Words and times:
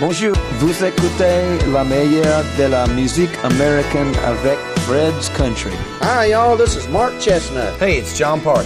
Bonjour, 0.00 0.34
vous 0.58 0.84
écoutez 0.84 1.58
la 1.72 1.84
meilleure 1.84 2.42
de 2.58 2.64
la 2.64 2.86
musique 2.88 3.30
américaine 3.44 4.12
avec 4.24 4.58
Fred's 4.86 5.28
Country. 5.36 5.70
Hi, 6.02 6.30
y'all. 6.30 6.56
This 6.56 6.74
is 6.76 6.88
Mark 6.88 7.12
Chestnut. 7.20 7.80
Hey, 7.80 7.98
it's 7.98 8.18
John 8.18 8.40
Park. 8.40 8.64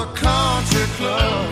The 0.00 0.06
country 0.14 0.86
club. 0.96 1.49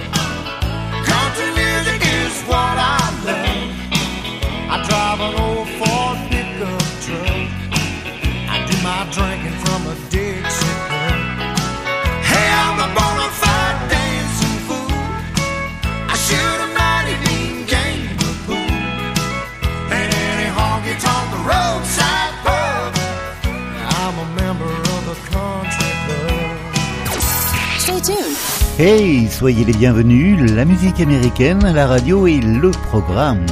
Hey, 28.80 29.26
soyez 29.26 29.64
les 29.64 29.72
bienvenus, 29.72 30.52
la 30.52 30.64
musique 30.64 31.00
américaine, 31.00 31.58
la 31.74 31.88
radio 31.88 32.28
et 32.28 32.40
le 32.40 32.70
programme 32.70 33.44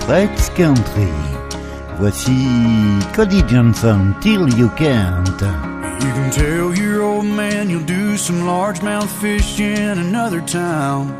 Fred's 0.00 0.48
Country. 0.56 1.12
Voici 1.98 2.48
Cody 3.14 3.44
Johnson, 3.46 4.14
Till 4.22 4.48
You 4.56 4.70
Can't. 4.78 5.28
You 6.00 6.10
can 6.10 6.30
tell 6.30 6.74
your 6.74 7.02
old 7.02 7.26
man 7.26 7.68
you'll 7.68 7.84
do 7.84 8.16
some 8.16 8.46
largemouth 8.46 9.10
fish 9.20 9.60
in 9.60 9.98
another 9.98 10.40
town. 10.40 11.14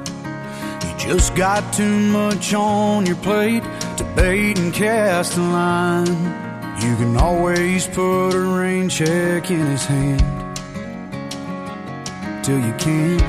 You 0.83 1.11
just 1.11 1.35
got 1.35 1.63
too 1.75 1.99
much 2.11 2.55
on 2.55 3.05
your 3.05 3.17
plate 3.17 3.65
to 3.99 4.05
bait 4.17 4.59
and 4.59 4.73
cast 4.73 5.37
a 5.37 5.43
line. 5.43 6.07
You 6.81 6.97
can 6.97 7.19
always 7.19 7.87
put 7.87 8.31
a 8.31 8.41
rain 8.41 8.89
check 8.89 9.51
in 9.51 9.67
his 9.67 9.85
hand 9.85 10.46
till 12.47 12.61
you 12.61 12.73
can't. 12.75 13.21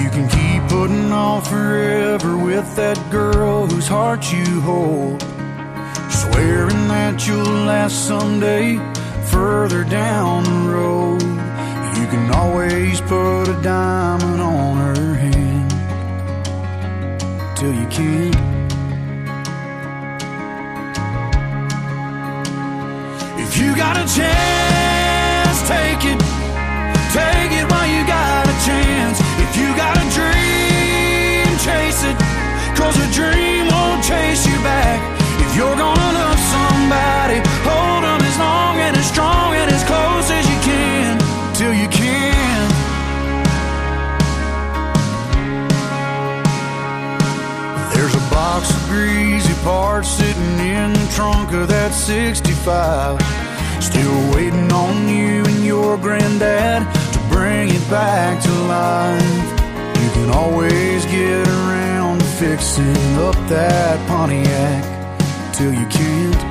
You 0.00 0.08
can 0.08 0.26
keep 0.30 0.62
putting 0.70 1.12
off 1.12 1.50
forever 1.50 2.38
with 2.38 2.74
that 2.76 2.98
girl 3.10 3.66
whose 3.66 3.86
heart 3.86 4.32
you 4.32 4.62
hold. 4.62 5.20
Swearing 6.08 6.88
that 6.88 7.26
you'll 7.28 7.66
last 7.66 8.08
someday 8.08 8.78
further 9.26 9.84
down 9.84 10.44
the 10.44 10.72
road. 10.72 11.22
You 12.00 12.06
can 12.06 12.30
always 12.32 13.02
put 13.02 13.42
a 13.42 13.60
diamond 13.62 14.40
on 14.40 14.76
her 14.78 15.14
hand 15.14 15.70
till 17.58 17.74
you 17.74 17.86
can't. 17.88 18.49
Got 23.80 23.96
a 23.96 24.04
chance, 24.04 25.58
take 25.64 26.04
it. 26.04 26.20
Take 27.16 27.52
it 27.56 27.64
while 27.72 27.88
you 27.88 28.04
got 28.04 28.44
a 28.44 28.56
chance. 28.68 29.16
If 29.40 29.56
you 29.56 29.72
got 29.74 29.96
a 29.96 30.06
dream, 30.12 31.48
chase 31.64 32.04
it. 32.04 32.16
Cause 32.76 32.96
a 33.00 33.08
dream 33.16 33.72
won't 33.72 34.04
chase 34.04 34.44
you 34.44 34.58
back. 34.60 35.00
If 35.40 35.56
you're 35.56 35.78
gonna 35.80 36.12
love 36.20 36.40
somebody, 36.52 37.40
hold 37.64 38.04
them 38.04 38.20
as 38.20 38.36
long 38.38 38.76
and 38.84 38.94
as 38.98 39.08
strong 39.08 39.54
and 39.56 39.72
as 39.72 39.82
close 39.88 40.28
as 40.28 40.44
you 40.44 40.60
can. 40.60 41.16
Till 41.56 41.72
you 41.72 41.88
can. 41.88 42.68
There's 47.94 48.14
a 48.14 48.24
box 48.28 48.68
of 48.76 48.82
greasy 48.90 49.54
parts 49.64 50.08
sitting 50.08 50.58
in 50.60 50.92
the 50.92 51.12
trunk 51.16 51.54
of 51.54 51.68
that 51.68 51.94
65. 51.94 53.39
Still 54.00 54.34
waiting 54.34 54.72
on 54.72 55.08
you 55.08 55.44
and 55.44 55.62
your 55.62 55.98
granddad 55.98 56.88
to 57.12 57.18
bring 57.28 57.68
it 57.68 57.84
back 57.90 58.42
to 58.42 58.52
life. 58.64 59.46
You 60.00 60.08
can 60.16 60.30
always 60.30 61.04
get 61.04 61.46
around 61.46 62.20
to 62.20 62.24
fixing 62.40 62.96
up 63.20 63.36
that 63.52 64.00
Pontiac 64.08 64.80
till 65.52 65.74
you 65.76 65.84
can't. 65.92 66.42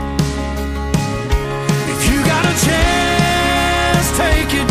If 1.90 2.00
you 2.06 2.22
got 2.22 2.46
a 2.46 2.56
chance, 2.70 4.06
take 4.14 4.54
it. 4.54 4.70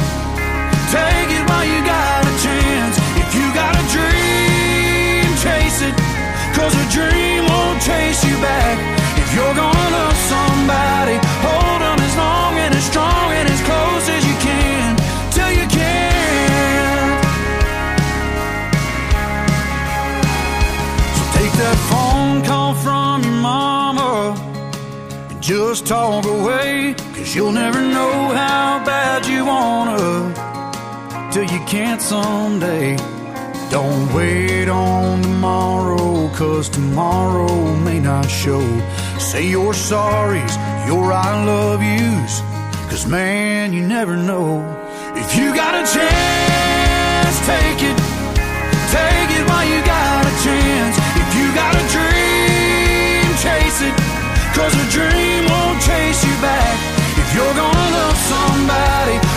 Take 0.95 1.31
it 1.35 1.43
while 1.51 1.67
you 1.67 1.83
got 1.83 2.23
a 2.31 2.35
chance. 2.47 2.95
If 3.19 3.29
you 3.35 3.47
got 3.59 3.75
a 3.75 3.85
dream, 3.91 5.27
chase 5.43 5.83
it. 5.83 5.95
Cause 6.55 6.79
a 6.79 6.87
dream 6.95 7.43
won't 7.43 7.83
chase 7.83 8.23
you 8.23 8.39
back. 8.39 8.79
If 9.19 9.35
you're 9.35 9.57
gonna 9.59 9.91
love 9.99 10.19
somebody, 10.31 11.19
hold 11.43 11.81
them 11.83 11.99
as 12.07 12.17
long 12.17 12.58
phone 21.91 22.45
call 22.45 22.75
from 22.75 23.23
your 23.23 23.41
mama 23.51 24.35
and 25.31 25.43
just 25.43 25.87
talk 25.87 26.25
away. 26.25 26.95
Cause 27.15 27.35
you'll 27.35 27.53
never 27.53 27.81
know 27.81 28.15
how 28.43 28.85
bad 28.85 29.27
you 29.27 29.45
wanna 29.45 29.99
till 31.33 31.45
you 31.45 31.61
can't 31.67 32.01
someday. 32.01 32.97
Don't 33.71 34.13
wait 34.15 34.69
on 34.69 35.23
tomorrow, 35.23 36.29
cause 36.35 36.69
tomorrow 36.69 37.77
may 37.89 38.01
not 38.01 38.27
show. 38.27 38.65
Say 39.19 39.47
your 39.49 39.75
sorries, 39.75 40.55
your 40.87 41.13
I 41.13 41.45
love 41.45 41.83
yous, 41.83 42.41
cause 42.91 43.07
man, 43.07 43.73
you 43.75 43.87
never 43.87 44.17
know. 44.17 44.51
If 45.23 45.37
you 45.37 45.55
got 45.55 45.75
a 45.75 45.85
chance, 45.95 47.37
take 47.53 47.83
it. 47.91 47.99
Take 48.91 49.18
Cause 54.59 54.75
a 54.75 54.91
dream 54.91 55.47
won't 55.47 55.81
chase 55.81 56.25
you 56.25 56.35
back. 56.43 56.79
If 57.17 57.33
you're 57.33 57.55
gonna 57.55 57.91
love 57.95 58.19
somebody, 58.27 59.28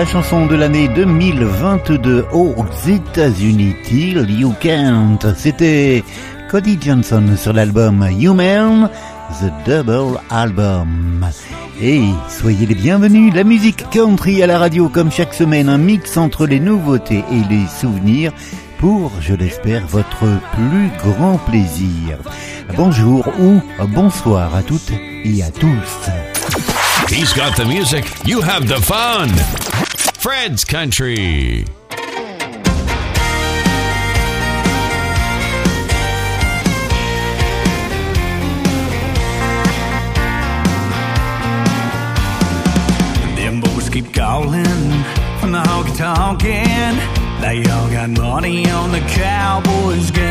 La 0.00 0.06
chanson 0.06 0.46
de 0.46 0.54
l'année 0.54 0.88
2022 0.88 2.24
aux 2.32 2.54
États-Unis, 2.88 3.74
Till 3.84 4.30
You 4.30 4.54
Can't. 4.58 5.18
C'était 5.36 6.02
Cody 6.50 6.78
Johnson 6.80 7.22
sur 7.36 7.52
l'album 7.52 8.08
Human, 8.18 8.88
The 9.42 9.68
Double 9.68 10.18
Album. 10.30 11.28
Et 11.82 12.00
soyez 12.30 12.64
les 12.64 12.74
bienvenus, 12.74 13.34
la 13.34 13.44
musique 13.44 13.90
country 13.90 14.42
à 14.42 14.46
la 14.46 14.58
radio 14.58 14.88
comme 14.88 15.12
chaque 15.12 15.34
semaine, 15.34 15.68
un 15.68 15.76
mix 15.76 16.16
entre 16.16 16.46
les 16.46 16.60
nouveautés 16.60 17.22
et 17.30 17.54
les 17.54 17.66
souvenirs 17.66 18.32
pour, 18.78 19.12
je 19.20 19.34
l'espère, 19.34 19.86
votre 19.86 20.24
plus 20.54 20.88
grand 21.04 21.36
plaisir. 21.36 22.16
Bonjour 22.74 23.28
ou 23.38 23.60
bonsoir 23.88 24.54
à 24.54 24.62
toutes 24.62 24.92
et 25.24 25.42
à 25.42 25.50
tous. 25.50 26.10
He's 27.10 27.34
got 27.34 27.54
the 27.54 27.66
music, 27.66 28.06
you 28.24 28.40
have 28.40 28.66
the 28.66 28.80
fun. 28.80 29.28
Fred's 30.20 30.64
Country. 30.66 31.64
Them 43.34 43.62
boys 43.62 43.88
keep 43.88 44.12
calling 44.12 44.62
from 45.40 45.52
the 45.52 45.62
honky 45.64 45.96
tonkin'. 45.96 47.40
They 47.40 47.64
all 47.70 47.88
got 47.88 48.10
money 48.10 48.70
on 48.70 48.92
the 48.92 49.00
Cowboys 49.00 50.10
game. 50.10 50.29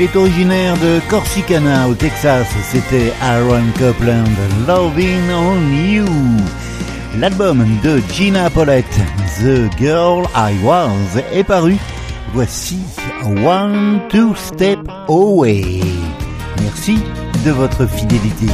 Il 0.00 0.04
est 0.04 0.16
originaire 0.16 0.78
de 0.78 0.98
Corsicana 1.10 1.86
au 1.86 1.94
Texas. 1.94 2.46
C'était 2.62 3.12
Aaron 3.20 3.66
Copland, 3.78 4.24
Loving 4.66 5.30
on 5.30 5.70
You. 5.74 6.06
L'album 7.18 7.66
de 7.84 8.00
Gina 8.10 8.48
Paulette, 8.48 8.98
The 9.40 9.70
Girl 9.78 10.26
I 10.34 10.54
Was, 10.64 11.20
est 11.34 11.44
paru. 11.44 11.76
Voici 12.32 12.78
One 13.44 14.00
Two 14.08 14.34
Step 14.36 14.80
Away. 15.06 15.82
Merci 16.62 16.98
de 17.44 17.50
votre 17.50 17.86
fidélité. 17.86 18.46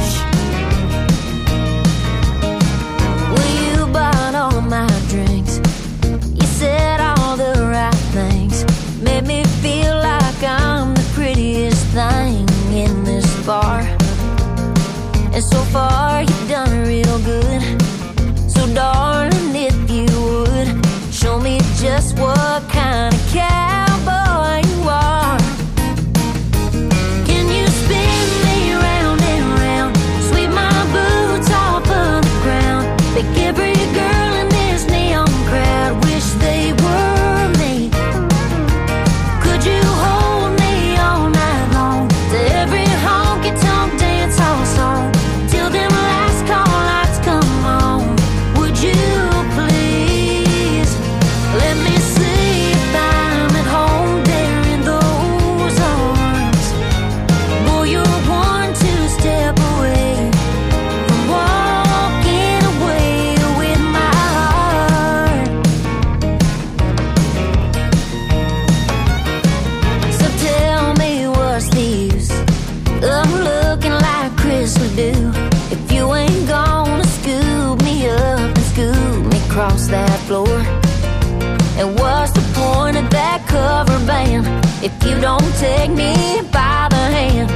if 84.87 85.03
you 85.03 85.19
don't 85.19 85.53
take 85.55 85.91
me 85.91 86.13
by 86.51 86.87
the 86.89 87.03
hand 87.15 87.51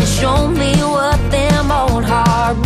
and 0.00 0.08
show 0.08 0.48
me 0.48 0.72
what 0.94 1.18
them 1.30 1.70
old 1.70 2.04
hard 2.04 2.56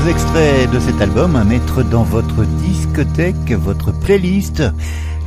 extraits 0.00 0.70
de 0.70 0.80
cet 0.80 1.00
album 1.00 1.36
à 1.36 1.44
mettre 1.44 1.82
dans 1.82 2.02
votre 2.02 2.44
discothèque, 2.44 3.52
votre 3.52 3.92
playlist 3.92 4.62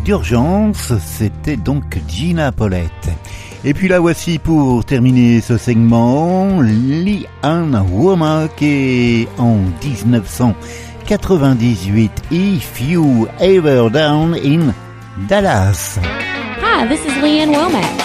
d'urgence. 0.04 0.94
C'était 1.06 1.58
donc 1.58 2.00
Gina 2.08 2.52
Paulette. 2.52 3.10
Et 3.64 3.74
puis 3.74 3.88
là 3.88 4.00
voici 4.00 4.40
pour 4.40 4.84
terminer 4.84 5.42
ce 5.42 5.58
segment, 5.58 6.62
Lee 6.62 7.28
Ann 7.44 7.86
Womack 7.92 8.56
qui 8.56 9.28
en 9.38 9.58
1998 9.84 12.12
If 12.32 12.82
You 12.82 13.28
Ever 13.40 13.90
Down 13.92 14.36
in 14.36 14.74
Dallas. 15.28 16.00
Hi, 16.62 16.88
this 16.88 17.06
is 17.06 17.16
Lee 17.22 17.40
Ann 17.40 17.52
Womack. 17.52 18.05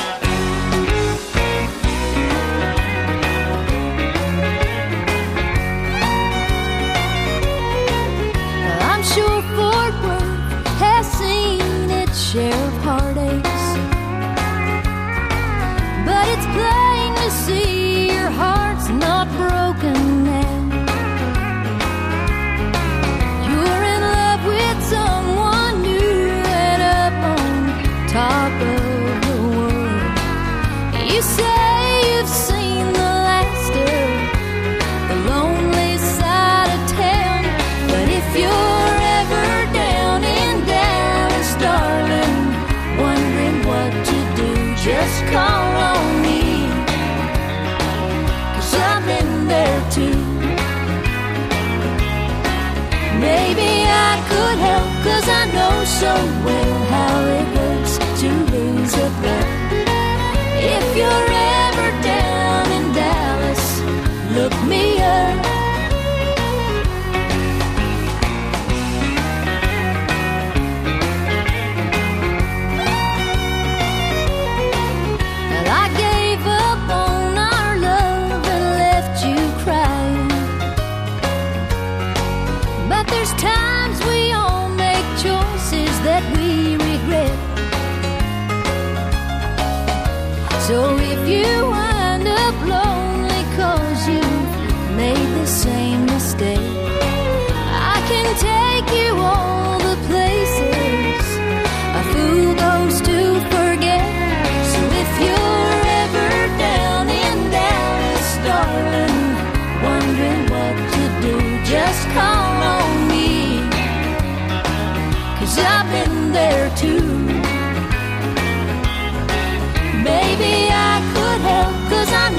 away. 56.21 56.60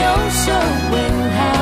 know 0.02 0.30
so 0.30 0.58
well 0.92 1.30
how. 1.30 1.61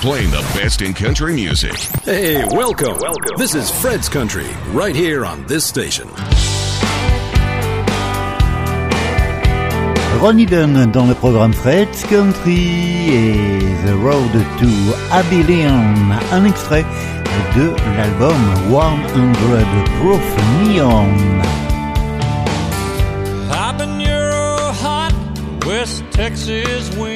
Playing 0.00 0.30
the 0.30 0.40
best 0.58 0.80
in 0.80 0.94
country 0.94 1.34
music. 1.34 1.76
Hey, 2.04 2.42
welcome. 2.46 2.96
welcome. 2.98 3.36
This 3.36 3.54
is 3.54 3.70
Fred's 3.70 4.08
Country, 4.08 4.46
right 4.72 4.96
here 4.96 5.26
on 5.26 5.46
this 5.46 5.62
station. 5.62 6.08
Ronnie 10.18 10.46
Dunn 10.46 10.90
dans 10.90 11.06
le 11.06 11.14
programme 11.14 11.52
Fred's 11.52 12.02
Country 12.04 13.10
et 13.10 13.58
The 13.84 13.94
Road 13.96 14.32
to 14.32 14.70
Abilene, 15.12 16.18
un 16.32 16.46
extrait 16.46 16.86
de 17.54 17.68
l'album 17.98 18.40
100 18.70 19.02
Proof 20.00 20.24
Neon. 20.62 21.42
Hot 23.50 23.76
Texas 26.12 26.96
wind. 26.96 27.09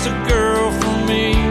was 0.00 0.06
a 0.06 0.28
girl 0.28 0.70
for 0.80 1.06
me. 1.06 1.49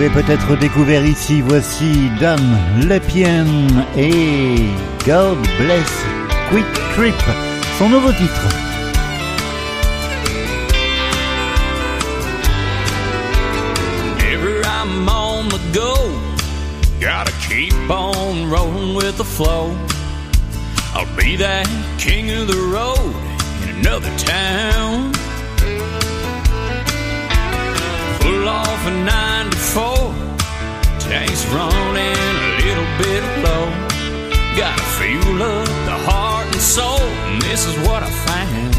L'avez 0.00 0.22
peut-être 0.22 0.56
découvert 0.56 1.04
ici, 1.04 1.42
voici 1.42 2.10
Don 2.20 2.36
Lepien 2.86 3.46
et 3.98 4.54
God 5.06 5.36
Bless 5.58 6.04
Quick 6.48 6.64
Trip, 6.94 7.14
son 7.78 7.90
nouveau 7.90 8.12
titre. 8.12 8.48
Ever 14.32 14.62
I'm 14.64 15.08
on 15.08 15.48
go, 15.72 15.94
gotta 16.98 17.32
keep 17.46 17.74
on 17.90 18.48
rolling 18.48 18.94
with 18.94 19.18
the 19.18 19.24
flow. 19.24 19.76
I'll 20.94 21.04
be 21.16 21.36
that 21.36 21.68
king 21.98 22.30
of 22.30 22.46
the 22.46 22.56
road 22.56 23.14
in 23.64 23.80
another 23.80 24.10
town. 24.16 25.12
Full 28.20 28.48
off 28.48 28.86
a 28.86 28.90
94, 28.90 29.19
tanks 31.10 31.44
running 31.46 32.14
a 32.46 32.50
little 32.62 32.90
bit 33.02 33.22
low. 33.42 33.66
Gotta 34.54 34.86
fuel 34.94 35.42
up 35.42 35.66
the 35.90 35.98
heart 36.06 36.46
and 36.46 36.62
soul, 36.62 37.02
and 37.26 37.42
this 37.42 37.66
is 37.66 37.74
what 37.86 38.04
I 38.04 38.10
found. 38.30 38.70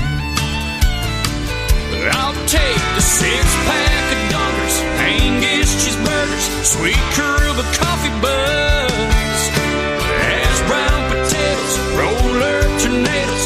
I'll 2.15 2.39
take 2.47 2.83
the 2.95 3.03
six 3.03 3.43
pack 3.67 4.05
of 4.15 4.21
Dunkers, 4.31 4.75
Angus 5.11 5.75
cheeseburgers, 5.83 6.45
sweet 6.63 7.03
Karuba 7.15 7.65
coffee 7.75 8.15
buds, 8.23 9.41
hash 10.23 10.59
brown 10.71 11.01
potatoes, 11.11 11.75
roller 11.99 12.59
tornadoes, 12.79 13.40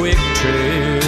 Kwik 0.00 0.16
Trip. 0.34 1.02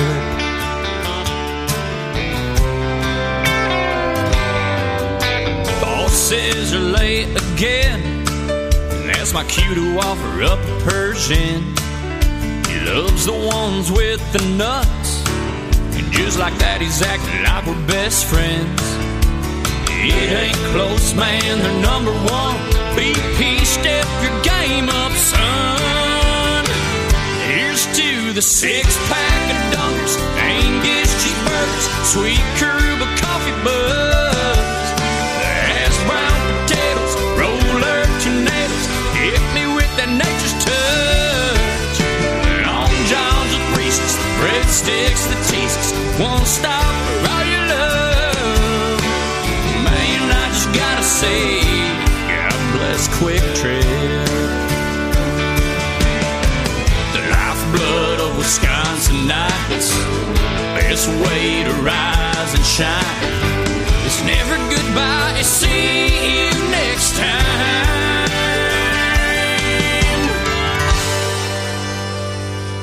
Boss 5.81 6.13
says 6.13 6.73
you're 6.73 6.83
late 6.83 7.29
again, 7.55 8.03
and 8.03 9.09
that's 9.09 9.33
my 9.33 9.45
cue 9.45 9.75
to 9.75 9.99
offer 9.99 10.43
up 10.43 10.59
a 10.59 10.81
Persian. 10.85 11.63
He 12.69 12.81
loves 12.85 13.25
the 13.25 13.33
ones 13.33 13.91
with 13.91 14.21
the 14.35 14.45
nuts, 14.59 15.27
and 15.97 16.13
just 16.13 16.39
like 16.39 16.59
that, 16.59 16.83
he's 16.83 17.01
acting 17.01 17.45
like 17.45 17.65
we're 17.65 17.87
best 17.87 18.27
friends. 18.27 18.83
It 20.05 20.33
ain't 20.45 20.63
close, 20.75 21.15
man, 21.15 21.61
they're 21.61 21.81
number 21.81 22.13
one. 22.29 22.57
BP, 22.95 23.65
step 23.65 24.07
your 24.21 24.37
game 24.43 24.91
up, 24.91 25.13
son. 25.13 26.67
Here's 27.49 27.87
to 27.97 28.12
the 28.33 28.41
six 28.41 28.97
pack 29.09 29.51
of 29.51 29.59
Dunkers, 29.77 30.17
Angus 30.41 31.13
cheeseburgers, 31.21 31.87
sweet 32.13 32.41
Karuba 32.57 33.05
coffee 33.21 33.53
buds, 33.63 34.89
hash 35.69 35.99
brown 36.09 36.41
potatoes, 36.65 37.13
roller 37.37 38.01
tornadoes. 38.25 38.87
Hit 39.21 39.37
me 39.53 39.69
with 39.77 39.93
that 40.01 40.09
nature's 40.09 40.57
touch. 40.65 41.97
Long 42.65 42.95
johns 43.05 43.53
with 43.53 43.77
Reese's, 43.77 44.17
breadsticks 44.41 45.29
that 45.29 45.41
tease 45.53 45.77
us. 45.77 45.93
One 46.17 46.47
stop 46.47 46.95
for 47.05 47.29
all 47.29 47.45
your 47.53 47.65
love. 47.69 49.01
Man, 49.85 50.33
I 50.33 50.49
just 50.57 50.73
gotta 50.73 51.05
say, 51.05 51.61
God 52.33 52.57
bless 52.73 53.09
Kwik 53.19 53.45
Trip. 53.61 54.62
Of 58.43 58.49
Wisconsinites. 58.49 59.89
Best 60.75 61.07
way 61.09 61.63
to 61.63 61.73
rise 61.83 62.55
and 62.55 62.65
shine. 62.65 63.23
It's 64.05 64.21
never 64.25 64.57
goodbye, 64.69 65.37
it's 65.39 65.49
see 65.49 66.07
you 66.41 66.51
next 66.71 67.15
time. 67.17 68.29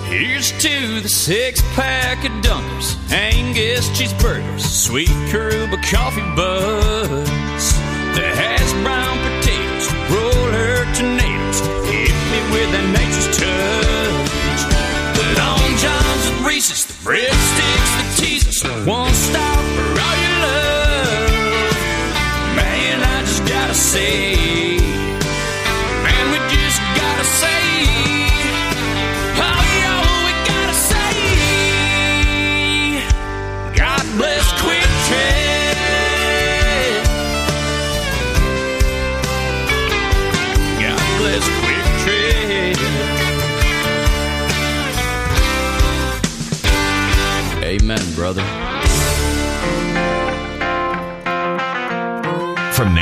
Here's 0.08 0.52
to 0.62 1.02
the 1.02 1.10
six 1.10 1.62
pack 1.76 2.24
of 2.24 2.32
Dunkers, 2.41 2.95
Angus 3.12 3.89
cheeseburgers, 3.89 4.62
sweet 4.62 5.10
Karuba 5.30 5.84
coffee 5.91 6.22
buds, 6.38 7.74
the 8.15 8.32
hash 8.39 8.72
brown 8.84 9.17
potatoes, 9.28 9.91
roller 10.10 10.86
tornadoes. 10.95 11.60
Hit 11.91 12.15
me 12.32 12.39
with 12.54 12.72
that 12.72 12.86
nature's 12.93 13.38
touch. 13.38 13.88
Breadsticks 17.10 17.91
that 17.98 18.13
tease 18.17 18.48
us. 18.63 18.86
One 18.86 19.12
stop 19.15 19.59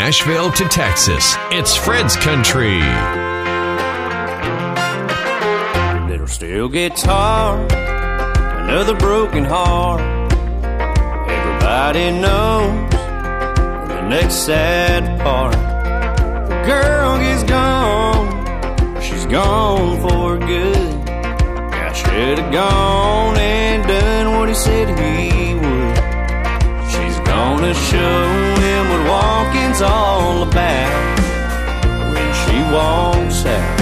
Nashville 0.07 0.53
to 0.53 0.63
Texas, 0.69 1.35
it's 1.51 1.75
Fred's 1.75 2.15
Country. 2.15 2.79
Little 6.09 6.27
steel 6.27 6.69
guitar, 6.69 7.59
another 8.61 8.95
broken 8.95 9.43
heart. 9.43 9.99
Everybody 11.29 12.11
knows 12.21 12.89
the 12.89 14.07
next 14.07 14.45
sad 14.45 15.19
part. 15.19 15.55
The 16.47 16.63
girl 16.65 17.19
is 17.19 17.43
gone, 17.43 19.01
she's 19.01 19.25
gone 19.25 19.99
for 19.99 20.37
good. 20.37 21.09
I 21.09 21.91
should 21.91 22.39
have 22.39 22.53
gone 22.53 23.35
and 23.35 23.85
done 23.85 24.39
what 24.39 24.47
he 24.47 24.55
said 24.55 24.87
he 24.87 25.53
would. 25.55 26.91
She's 26.93 27.19
gonna 27.27 27.73
show 27.73 28.56
walking's 29.37 29.81
all 29.81 30.41
about 30.49 31.17
when 32.09 32.29
she 32.41 32.57
walks 32.73 33.45
out. 33.45 33.77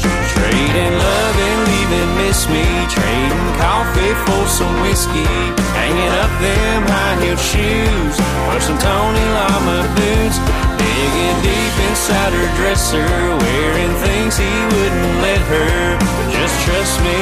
She's 0.00 0.26
trading 0.32 0.94
love 1.04 1.36
and 1.48 1.60
leaving 1.68 2.10
miss 2.24 2.48
me, 2.48 2.64
trading 2.88 3.48
coffee 3.60 4.14
for 4.24 4.42
some 4.48 4.72
whiskey, 4.80 5.28
hanging 5.76 6.14
up 6.24 6.32
them 6.40 6.80
high 6.88 7.16
heel 7.20 7.36
shoes 7.36 8.16
for 8.48 8.58
some 8.64 8.78
Tony 8.80 9.26
Lama 9.36 9.84
boots, 10.00 10.38
digging 10.80 11.38
deep 11.44 11.74
inside 11.88 12.32
her 12.32 12.48
dresser, 12.56 13.04
wearing 13.44 13.92
things 14.00 14.32
he 14.40 14.54
wouldn't 14.72 15.14
let 15.20 15.42
her. 15.52 15.76
But 16.00 16.26
just 16.40 16.56
trust 16.64 16.96
me, 17.04 17.20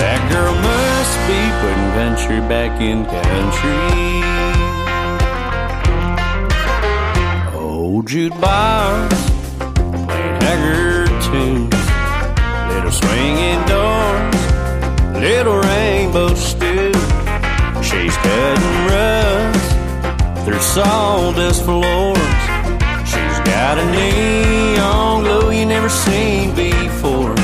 that 0.00 0.20
girl 0.32 0.56
must 0.64 1.14
be 1.28 1.40
putting 1.60 1.90
country 1.92 2.40
back 2.48 2.80
in 2.80 3.04
country. 3.04 4.69
Jukebox, 8.10 9.08
playing 10.08 10.40
Haggard 10.42 11.10
tunes, 11.22 11.70
little 12.74 12.90
swinging 12.90 13.62
doors, 13.70 14.34
little 15.14 15.58
rainbow 15.58 16.34
stew. 16.34 16.90
She's 17.88 18.16
cutting 18.16 18.76
rugs 18.90 19.64
through 20.44 20.58
sawdust 20.58 21.62
floors. 21.62 22.40
She's 23.06 23.38
got 23.46 23.78
a 23.78 23.86
neon 23.92 25.22
glow 25.22 25.50
you 25.50 25.66
never 25.66 25.88
seen 25.88 26.52
before. 26.56 27.36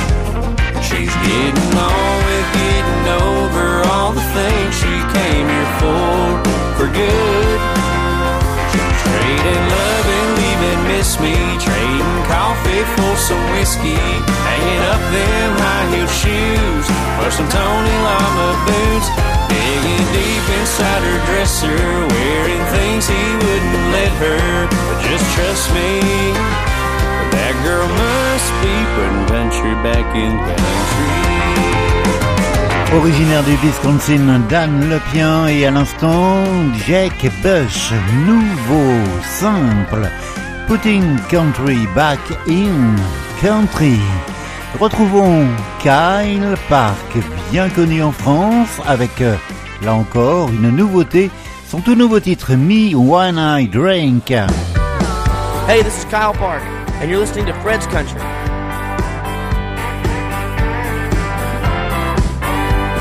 She's 0.82 1.14
getting 1.30 1.74
on 1.78 2.16
with 2.26 2.48
getting 2.58 3.04
over 3.22 3.86
all 3.86 4.10
the 4.10 4.26
things 4.34 4.74
she 4.82 4.94
came 5.14 5.46
here 5.46 5.72
for, 5.78 6.26
for 6.76 6.88
good. 6.92 7.60
She's 8.72 9.02
trading 9.04 9.68
love 9.70 9.95
miss 10.88 11.18
me. 11.20 11.34
Trading 11.58 12.16
coffee 12.30 12.84
for 12.96 13.14
some 13.16 13.42
whiskey. 13.54 13.98
Hanging 14.46 14.82
up 14.92 15.02
them 15.12 15.50
high 15.58 15.86
heel 15.92 16.10
shoes. 16.22 16.86
Or 17.22 17.30
some 17.30 17.48
Tony 17.48 17.96
Lama 18.06 18.50
boots. 18.66 19.08
Digging 19.50 20.04
deep 20.14 20.46
inside 20.60 21.02
her 21.02 21.18
dresser. 21.28 21.82
Wearing 22.14 22.62
things 22.74 23.04
he 23.06 23.24
wouldn't 23.42 23.86
let 23.96 24.12
her. 24.24 24.42
But 24.70 24.98
just 25.06 25.26
trust 25.34 25.66
me. 25.76 25.90
That 27.34 27.54
girl 27.66 27.86
must 27.86 28.50
be 28.62 28.74
putting 28.94 29.24
country 29.28 29.74
back 29.82 30.06
in 30.14 30.32
country. 30.38 31.26
Originaire 32.94 33.42
du 33.42 33.56
Wisconsin, 33.66 34.40
Dan 34.48 34.88
Lepien 34.88 35.48
et 35.48 35.66
à 35.66 35.70
l'instant 35.70 36.44
Jack 36.86 37.26
Bush, 37.42 37.92
nouveau 38.24 38.94
simple 39.22 40.08
Putting 40.66 41.16
Country 41.30 41.86
Back 41.94 42.18
in 42.48 42.96
Country. 43.40 44.00
Retrouvons 44.80 45.46
Kyle 45.78 46.56
Park, 46.68 47.16
bien 47.52 47.68
connu 47.68 48.02
en 48.02 48.10
France, 48.10 48.80
avec 48.84 49.20
euh, 49.20 49.36
là 49.82 49.94
encore 49.94 50.48
une 50.48 50.70
nouveauté, 50.70 51.30
son 51.68 51.80
tout 51.80 51.94
nouveau 51.94 52.18
titre 52.18 52.54
Me 52.56 52.96
When 52.96 53.38
I 53.38 53.68
Drink. 53.68 54.30
Hey, 55.68 55.84
this 55.84 55.98
is 55.98 56.04
Kyle 56.06 56.32
Park, 56.32 56.62
and 57.00 57.08
you're 57.08 57.20
listening 57.20 57.46
to 57.46 57.54
Fred's 57.62 57.86
Country. 57.86 58.20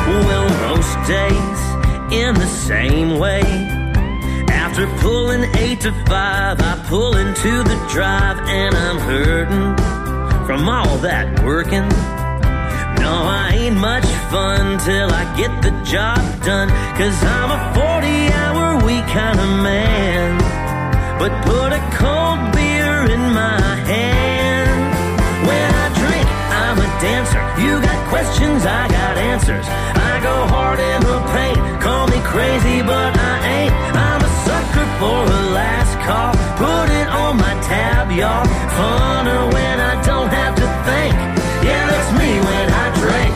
Well, 0.08 0.48
most 0.70 0.96
days 1.08 1.60
in 2.12 2.36
the 2.36 2.48
same 2.48 3.18
way. 3.18 3.75
After 4.78 4.98
pulling 4.98 5.44
eight 5.56 5.80
to 5.88 5.94
five, 6.04 6.60
I 6.60 6.76
pull 6.90 7.16
into 7.16 7.64
the 7.64 7.78
drive 7.90 8.38
and 8.40 8.76
I'm 8.76 8.98
hurting 8.98 9.72
from 10.46 10.68
all 10.68 10.98
that 10.98 11.40
working. 11.46 11.88
No, 13.00 13.24
I 13.24 13.56
ain't 13.56 13.78
much 13.78 14.04
fun 14.28 14.78
till 14.80 15.08
I 15.16 15.24
get 15.40 15.64
the 15.64 15.72
job 15.88 16.20
done. 16.44 16.68
Cause 17.00 17.16
I'm 17.24 17.56
a 17.56 17.62
40 17.72 18.36
hour 18.36 18.84
week 18.84 19.08
kind 19.16 19.40
of 19.40 19.48
man. 19.64 20.44
But 21.24 21.32
put 21.48 21.72
a 21.72 21.80
cold 21.96 22.52
beer 22.52 23.08
in 23.16 23.24
my 23.32 23.64
hand. 23.88 24.76
When 25.48 25.70
I 25.72 25.88
drink, 26.04 26.28
I'm 26.52 26.78
a 26.84 26.90
dancer. 27.00 27.40
You 27.64 27.80
got 27.80 28.00
questions, 28.12 28.66
I 28.68 28.90
got 28.92 29.16
answers. 29.16 29.68
I 30.12 30.20
go 30.20 30.36
hard 30.52 30.84
in 30.84 31.00
the 31.00 31.20
paint. 31.32 31.82
Call 31.82 32.08
me 32.12 32.20
crazy, 32.28 32.84
but 32.84 33.16
I 33.16 33.36
ain't. 33.56 33.74
I'm 33.96 34.15
for 35.00 35.20
a 35.40 35.42
last 35.60 35.94
call. 36.06 36.34
Put 36.58 36.88
it 37.00 37.08
on 37.08 37.38
my 37.38 37.56
tab, 37.70 38.12
y'all. 38.12 38.46
Funner 38.78 39.44
when 39.54 39.80
I 39.80 39.94
don't 40.10 40.30
have 40.30 40.56
to 40.56 40.68
think. 40.88 41.16
Yeah, 41.68 41.84
that's 41.92 42.12
me 42.20 42.30
when 42.48 42.68
I 42.84 42.86
drink. 43.02 43.34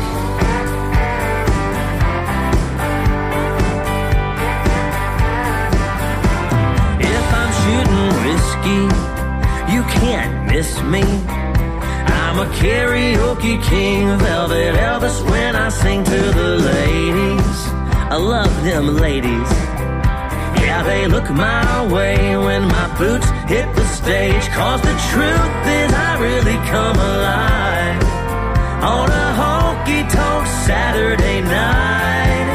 If 7.14 7.26
I'm 7.40 7.52
shooting 7.62 8.10
whiskey, 8.26 8.84
you 9.74 9.82
can't 10.00 10.34
miss 10.48 10.82
me. 10.84 11.04
I'm 12.30 12.38
a 12.40 12.46
karaoke 12.60 13.62
king, 13.64 14.18
velvet 14.20 14.76
Elvis 14.76 15.18
when 15.30 15.56
I 15.56 15.70
sing 15.70 16.04
to 16.04 16.22
the 16.40 16.58
ladies. 16.74 17.60
I 18.12 18.18
love 18.18 18.64
them 18.64 18.98
ladies. 18.98 19.69
Yeah, 20.70 20.84
they 20.84 21.08
look 21.08 21.28
my 21.32 21.88
way 21.92 22.38
when 22.38 22.62
my 22.68 22.88
boots 22.96 23.26
hit 23.50 23.68
the 23.74 23.86
stage. 23.86 24.46
Cause 24.54 24.80
the 24.90 24.96
truth 25.10 25.56
is, 25.82 25.90
I 26.08 26.12
really 26.22 26.60
come 26.70 26.98
alive 27.12 28.04
on 28.94 29.08
a 29.10 29.28
honky 29.42 30.06
tonk 30.14 30.46
Saturday 30.70 31.42
night. 31.42 32.48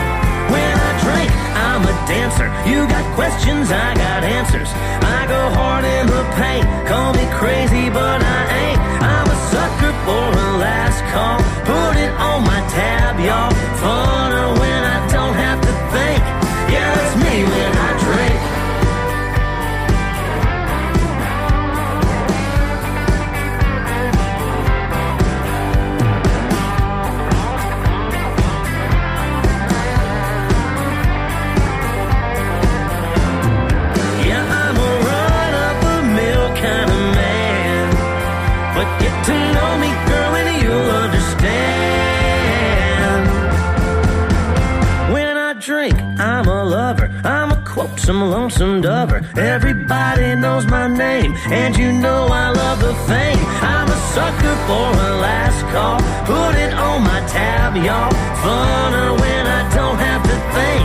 When 0.54 0.74
I 0.88 0.90
drink, 1.02 1.32
I'm 1.66 1.82
a 1.82 1.94
dancer. 2.06 2.46
You 2.70 2.86
got 2.86 3.04
questions, 3.18 3.72
I 3.72 3.88
got 3.98 4.22
answers. 4.22 4.70
I 5.18 5.26
go 5.26 5.42
hard 5.58 5.84
in 5.84 6.06
the 6.06 6.24
paint. 6.38 6.66
Call 6.86 7.10
me 7.18 7.26
crazy, 7.42 7.90
but 7.90 8.22
I 8.22 8.40
ain't. 8.62 8.80
I'm 9.12 9.26
a 9.26 9.38
sucker 9.50 9.92
for 10.06 10.26
a 10.46 10.48
last 10.62 11.02
call. 11.10 11.38
Put 11.66 11.94
it 11.98 12.14
on 12.30 12.46
my 12.46 12.62
tab, 12.78 13.18
y'all. 13.26 13.50
Funner 13.82 14.33
a 48.04 48.12
quote, 48.12 48.16
some 48.16 48.30
lonesome 48.30 48.80
dover. 48.80 49.22
Everybody 49.36 50.34
knows 50.36 50.66
my 50.66 50.86
name, 50.86 51.34
and 51.50 51.76
you 51.76 51.92
know 51.92 52.26
I 52.30 52.50
love 52.50 52.80
the 52.80 52.94
fame. 53.06 53.38
I'm 53.62 53.88
a 53.88 53.98
sucker 54.14 54.56
for 54.66 54.88
a 54.92 55.10
last 55.20 55.60
call. 55.72 55.98
Put 56.26 56.54
it 56.56 56.72
on 56.74 57.02
my 57.02 57.20
tab, 57.28 57.76
y'all. 57.76 58.12
Funner 58.42 59.18
when 59.20 59.46
I 59.46 59.62
don't 59.74 59.98
have 59.98 60.22
to 60.22 60.36
think. 60.54 60.84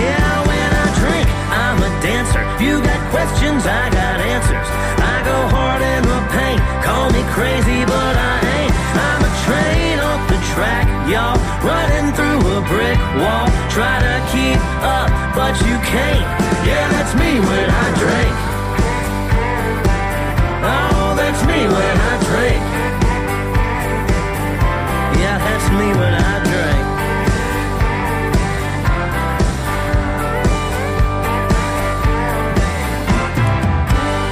Yeah, 0.00 0.46
when 0.48 0.70
I 0.72 0.86
drink, 1.00 1.28
I'm 1.50 1.78
a 1.82 1.90
dancer. 2.02 2.42
You 2.62 2.80
got 2.82 3.00
questions, 3.10 3.66
I 3.66 3.90
got 3.90 4.20
answers. 4.20 4.68
I 5.00 5.16
go 5.24 5.38
hard 5.54 5.82
in 5.82 6.02
the 6.02 6.20
paint. 6.32 6.60
Call 6.84 7.10
me 7.12 7.22
crazy, 7.36 7.84
but 7.84 8.14
I 8.16 8.36
ain't. 8.56 8.72
I'm 8.96 9.20
a 9.24 9.32
train 9.44 9.98
off 10.00 10.22
the 10.28 10.40
track, 10.54 10.86
y'all. 11.10 11.36
Running 11.66 12.14
through 12.14 12.40
a 12.56 12.60
brick 12.70 13.00
wall. 13.18 13.46
Try 13.74 13.94
to 14.06 14.16
keep 14.32 14.60
up, 14.82 15.08
but 15.34 15.54
you 15.66 15.76
can't. 15.92 16.26
Yeah, 16.66 16.86
that's 16.94 17.14
me 17.22 17.30
when 17.48 17.68
I 17.84 17.86
drink. 18.02 18.34
Oh, 20.72 21.14
that's 21.20 21.42
me 21.50 21.60
when 21.74 21.96
I 22.10 22.14
drink. 22.28 22.62
Yeah, 25.20 25.36
that's 25.46 25.68
me 25.78 25.88
when 26.00 26.14
I 26.14 26.34
drink. 26.48 26.86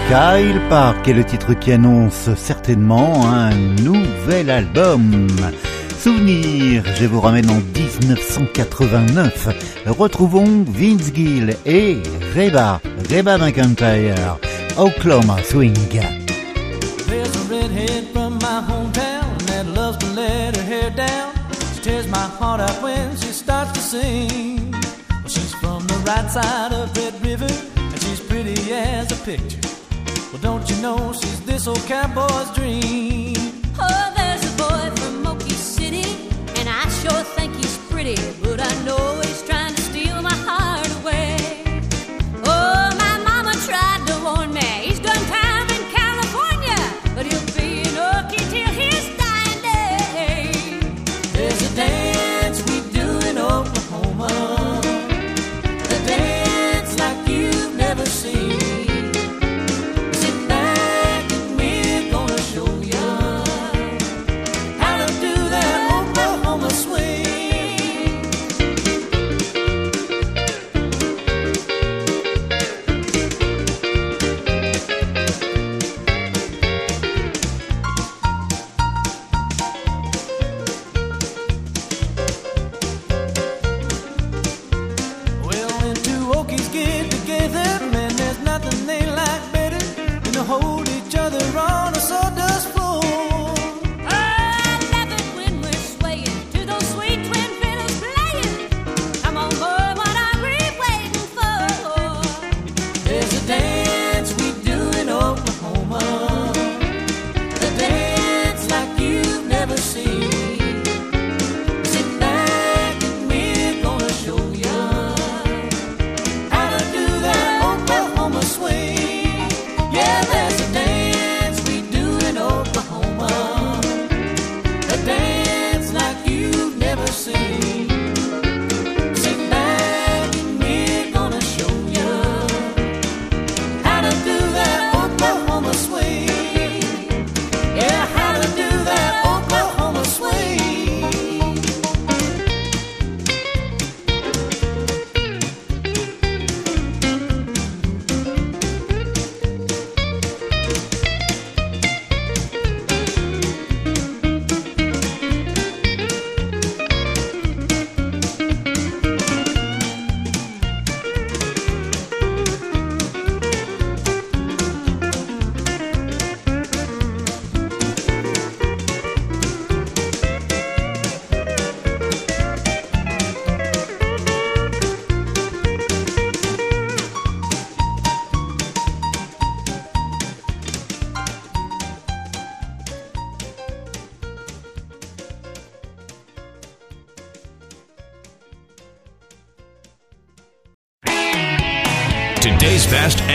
Kyle 0.08 0.60
Park 0.70 1.06
est 1.06 1.12
le 1.12 1.24
titre 1.24 1.52
qui 1.52 1.72
annonce 1.72 2.34
certainement 2.34 3.26
un 3.26 3.50
nouvel 3.82 4.48
album. 4.48 5.26
Souvenir, 5.98 6.84
je 6.94 7.06
vous 7.06 7.20
ramène 7.20 7.50
en 7.50 7.56
1989. 7.56 9.48
Retrouvons 9.86 10.64
Vince 10.68 11.12
Gill 11.12 11.56
et 11.66 11.98
Reba, 12.34 12.80
Reba 13.10 13.36
McIntyre, 13.36 14.38
Oklahoma 14.78 15.42
Swing. 15.42 15.74
There's 17.08 17.34
a 17.34 17.44
redhead 17.50 18.04
from 18.12 18.34
my 18.34 18.62
hometown 18.68 19.36
that 19.48 19.66
loves 19.74 19.98
to 19.98 20.06
let 20.14 20.56
her 20.56 20.62
hair 20.62 20.90
down. 20.90 21.32
She 21.74 21.80
tears 21.82 22.06
my 22.06 22.28
heart 22.38 22.60
out 22.60 22.80
when 22.80 23.16
she 23.16 23.32
starts 23.32 23.72
to 23.72 23.80
sing. 23.80 24.70
Well, 24.70 25.28
she's 25.28 25.52
from 25.54 25.84
the 25.88 26.00
right 26.06 26.30
side 26.30 26.72
of 26.72 26.96
Red 26.96 27.20
River, 27.24 27.52
and 27.76 28.00
she's 28.02 28.20
pretty 28.20 28.72
as 28.72 29.10
a 29.10 29.16
picture. 29.24 29.60
Well, 30.32 30.40
don't 30.42 30.70
you 30.70 30.76
know 30.80 31.12
she's 31.12 31.40
this 31.44 31.66
old 31.66 31.84
cowboy's 31.86 32.50
dream? 32.54 33.37
Sure 37.10 37.22
think 37.22 37.54
he's 37.56 37.78
pretty, 37.90 38.16
but 38.42 38.60
I 38.60 38.84
know 38.84 39.27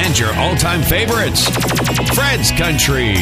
and 0.03 0.19
your 0.19 0.33
all 0.35 0.55
time 0.55 0.81
favorites 0.81 1.47
Fred's 2.13 2.51
Country. 2.51 3.15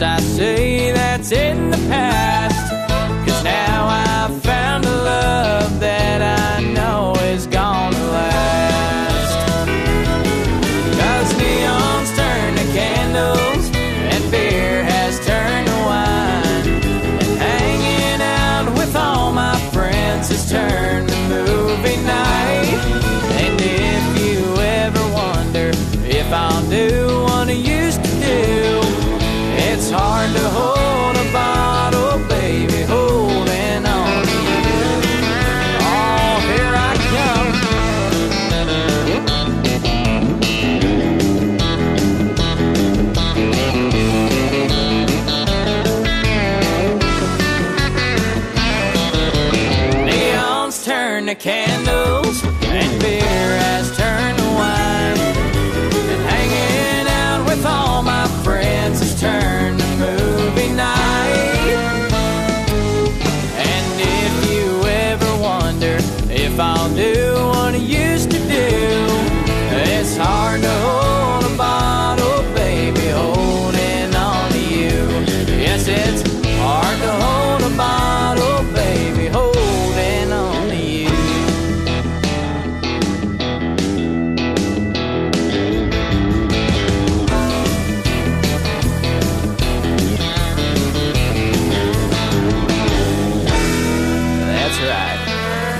I 0.00 0.20
say 0.20 0.92
that's 0.92 1.32
in 1.32 1.70
the 1.70 1.76
past. 1.88 2.37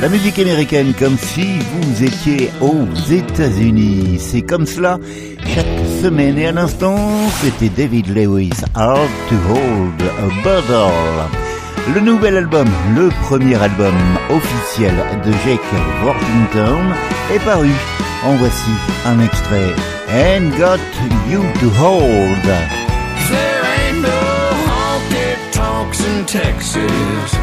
La 0.09 0.15
musique 0.15 0.39
américaine 0.39 0.95
comme 0.99 1.19
si 1.19 1.59
vous 1.59 2.03
étiez 2.03 2.51
aux 2.63 2.87
États-Unis. 3.13 4.19
C'est 4.19 4.41
comme 4.41 4.65
cela 4.65 4.99
chaque 5.55 5.67
semaine. 6.03 6.39
Et 6.39 6.47
à 6.47 6.53
l'instant, 6.53 6.97
c'était 7.43 7.69
David 7.69 8.17
Lewis, 8.17 8.55
Hard 8.75 9.11
to 9.29 9.35
Hold 9.51 10.01
a 10.01 10.43
Bottle. 10.43 11.29
Le 11.95 12.01
nouvel 12.01 12.39
album, 12.39 12.67
le 12.97 13.11
premier 13.25 13.57
album 13.57 13.93
officiel 14.31 14.95
de 15.27 15.33
Jake 15.45 15.61
Worthington, 16.03 16.81
est 17.35 17.45
paru. 17.45 17.69
En 18.25 18.35
voici 18.37 18.71
un 19.05 19.21
extrait. 19.21 19.75
And 20.09 20.49
got 20.59 20.81
you 21.31 21.43
to 21.61 21.69
hold. 21.79 22.43
There 22.45 23.63
ain't 23.91 24.01
no 24.01 24.29
in 26.01 26.25
Texas. 26.25 27.37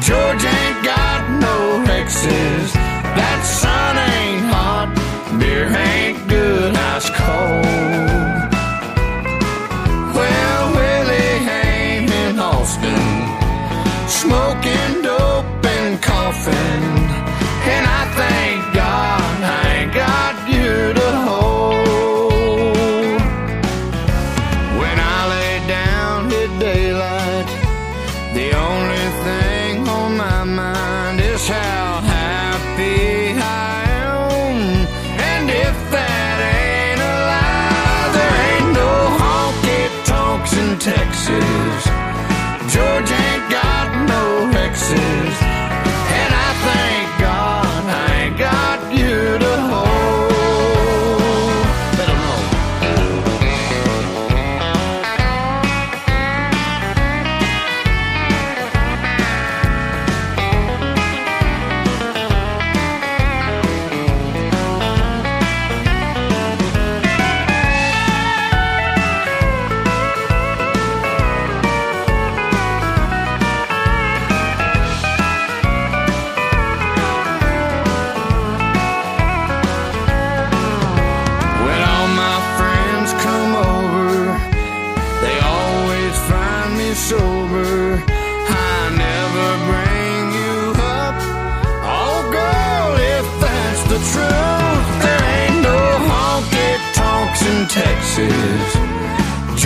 George 0.00 0.44
ain't 0.44 0.84
got 0.84 1.30
no 1.40 1.73
mixes. 1.86 2.72
That 3.18 3.40
sun 3.44 3.96
ain't 3.98 4.44
hot, 4.52 4.88
beer 5.38 5.68
ain't 5.68 6.28
good, 6.28 6.74
ice 6.74 7.10
cold. 7.10 8.43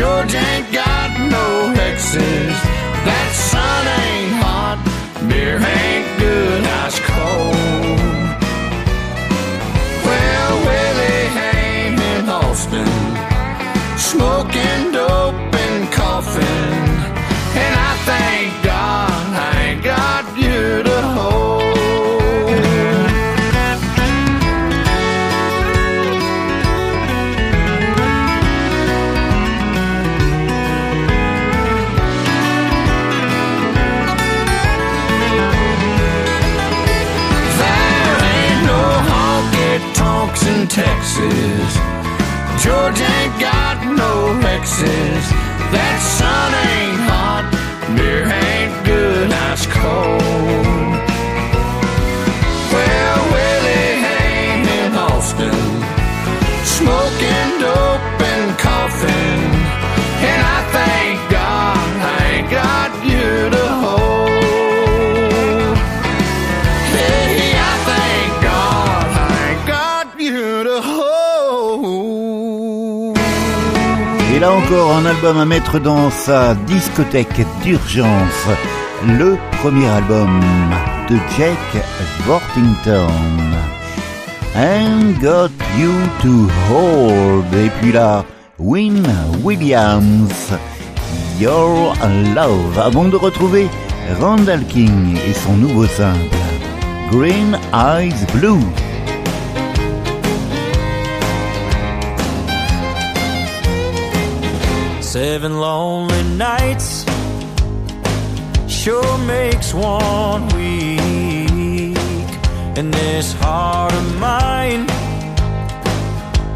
Georgia 0.08 0.38
ain't 0.38 0.72
got 0.72 1.10
no 1.36 1.46
hexes. 1.76 2.56
That 3.08 3.30
sun 3.50 3.84
ain't 4.04 4.32
hot, 4.42 4.78
beer 5.28 5.60
ain't 5.60 6.08
good, 6.18 6.64
ice 6.84 6.98
cold. 7.12 8.00
Well, 10.08 10.54
Willie 10.66 11.28
ain't 11.52 12.00
in 12.12 12.24
Austin, 12.40 12.88
smoking 13.98 14.92
Georgia 42.68 43.02
ain't 43.02 43.40
got 43.40 43.78
no 43.96 44.12
hexes. 44.44 45.37
Encore, 74.58 74.96
un 74.96 75.06
album 75.06 75.38
à 75.38 75.44
mettre 75.44 75.78
dans 75.78 76.10
sa 76.10 76.54
discothèque 76.54 77.46
d'urgence. 77.62 78.46
Le 79.06 79.36
premier 79.60 79.86
album 79.86 80.40
de 81.08 81.16
Jack 81.36 81.58
Worthington. 82.26 83.08
And 84.56 85.20
Got 85.20 85.50
You 85.78 85.92
to 86.22 86.48
Hold. 86.70 87.54
Et 87.54 87.70
puis 87.80 87.92
là, 87.92 88.24
Win 88.58 89.06
Williams. 89.42 90.52
Your 91.38 91.94
Love. 92.34 92.78
Avant 92.78 93.04
de 93.04 93.16
retrouver 93.16 93.68
Randall 94.20 94.64
King 94.66 95.18
et 95.26 95.34
son 95.34 95.56
nouveau 95.56 95.86
simple. 95.86 96.36
Green 97.10 97.58
Eyes 97.72 98.26
Blue. 98.34 98.64
Seven 105.08 105.58
lonely 105.58 106.22
nights 106.36 107.06
sure 108.68 109.16
makes 109.16 109.72
one 109.72 110.46
weak. 110.48 111.96
And 112.76 112.92
this 112.92 113.32
heart 113.32 113.94
of 113.94 114.18
mine 114.20 114.84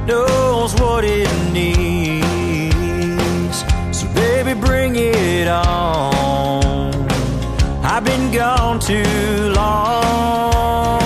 knows 0.07 0.74
what 0.74 1.03
it 1.03 1.30
needs. 1.50 2.26
So, 3.98 4.07
baby, 4.12 4.53
bring 4.61 4.96
it 4.96 5.48
on. 5.48 6.92
I've 7.82 8.05
been 8.05 8.30
gone 8.32 8.80
too 8.80 9.53
long. 9.57 11.01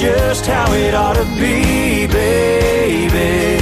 Just 0.00 0.46
how 0.46 0.72
it 0.72 0.94
ought 0.94 1.12
to 1.12 1.26
be, 1.38 2.06
baby. 2.06 3.60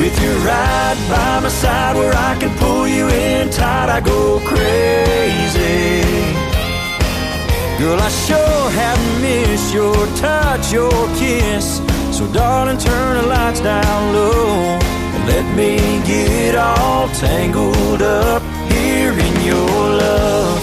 With 0.00 0.16
you 0.22 0.32
right 0.38 0.96
by 1.10 1.40
my 1.40 1.50
side 1.50 1.96
where 1.96 2.14
I 2.14 2.34
can 2.40 2.50
pull 2.56 2.88
you 2.88 3.06
in 3.08 3.50
tight, 3.50 3.90
I 3.90 4.00
go 4.00 4.40
crazy. 4.40 6.00
Girl, 7.78 8.00
I 8.00 8.08
sure 8.26 8.70
have 8.80 9.02
missed 9.20 9.74
your 9.74 10.06
touch, 10.16 10.72
your 10.72 11.00
kiss. 11.20 11.82
So, 12.16 12.26
darling, 12.32 12.78
turn 12.78 13.18
the 13.18 13.26
lights 13.28 13.60
down 13.60 14.14
low 14.14 14.78
and 15.14 15.26
let 15.26 15.46
me 15.54 15.76
get 16.06 16.54
all 16.56 17.08
tangled 17.08 18.00
up 18.00 18.42
here 18.72 19.12
in 19.12 19.34
your 19.44 19.80
love. 20.04 20.62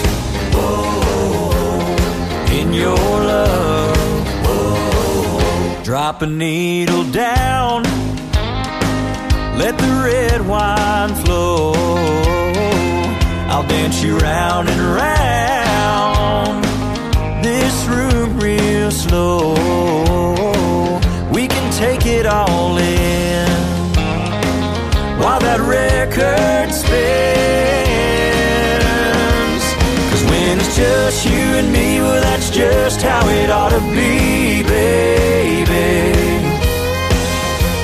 Whoa, 0.56 2.52
in 2.58 2.72
your 2.72 2.96
love. 3.30 3.81
Drop 5.84 6.22
a 6.22 6.26
needle 6.26 7.02
down, 7.10 7.82
let 9.58 9.76
the 9.76 10.02
red 10.04 10.46
wine 10.46 11.12
flow. 11.24 11.72
I'll 13.48 13.66
dance 13.66 14.00
you 14.00 14.16
round 14.16 14.68
and 14.68 14.80
round 14.80 16.64
this 17.44 17.84
room 17.86 18.38
real 18.38 18.92
slow. 18.92 19.54
We 21.32 21.48
can 21.48 21.72
take 21.72 22.06
it 22.06 22.26
all 22.26 22.78
in 22.78 23.48
while 25.18 25.40
that 25.40 25.60
record 25.60 26.72
spins. 26.72 27.81
Just 30.92 31.24
you 31.24 31.44
and 31.60 31.72
me, 31.72 32.00
well, 32.00 32.20
that's 32.20 32.50
just 32.50 33.00
how 33.00 33.26
it 33.40 33.48
ought 33.50 33.72
to 33.78 33.82
be, 33.96 34.62
baby. 34.62 35.90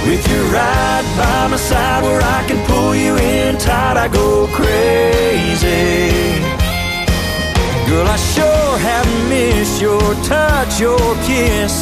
With 0.07 0.23
you 0.31 0.41
right 0.59 1.07
by 1.21 1.49
my 1.53 1.61
side 1.71 2.03
where 2.03 2.23
I 2.39 2.41
can 2.49 2.61
pull 2.67 2.95
you 2.95 3.17
in 3.17 3.57
tight, 3.57 3.97
I 4.05 4.09
go 4.09 4.47
crazy. 4.59 5.97
Girl, 7.89 8.07
I 8.17 8.19
sure 8.35 8.73
have 8.91 9.09
missed 9.33 9.81
your 9.81 10.09
touch, 10.35 10.73
your 10.79 11.07
kiss. 11.29 11.75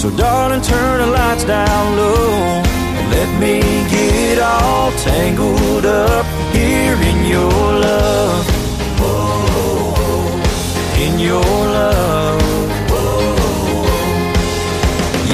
So, 0.00 0.10
darling, 0.10 0.62
turn 0.62 0.96
the 1.02 1.06
lights 1.18 1.44
down 1.44 1.96
low 1.96 2.28
and 2.98 3.06
let 3.16 3.30
me 3.44 3.56
get 3.96 4.38
all 4.38 4.90
tangled 5.08 5.86
up 5.86 6.26
here 6.52 6.98
in 7.10 7.18
your 7.34 7.62
love. 7.88 8.53
In 11.04 11.18
your 11.18 11.42
love. 11.42 12.40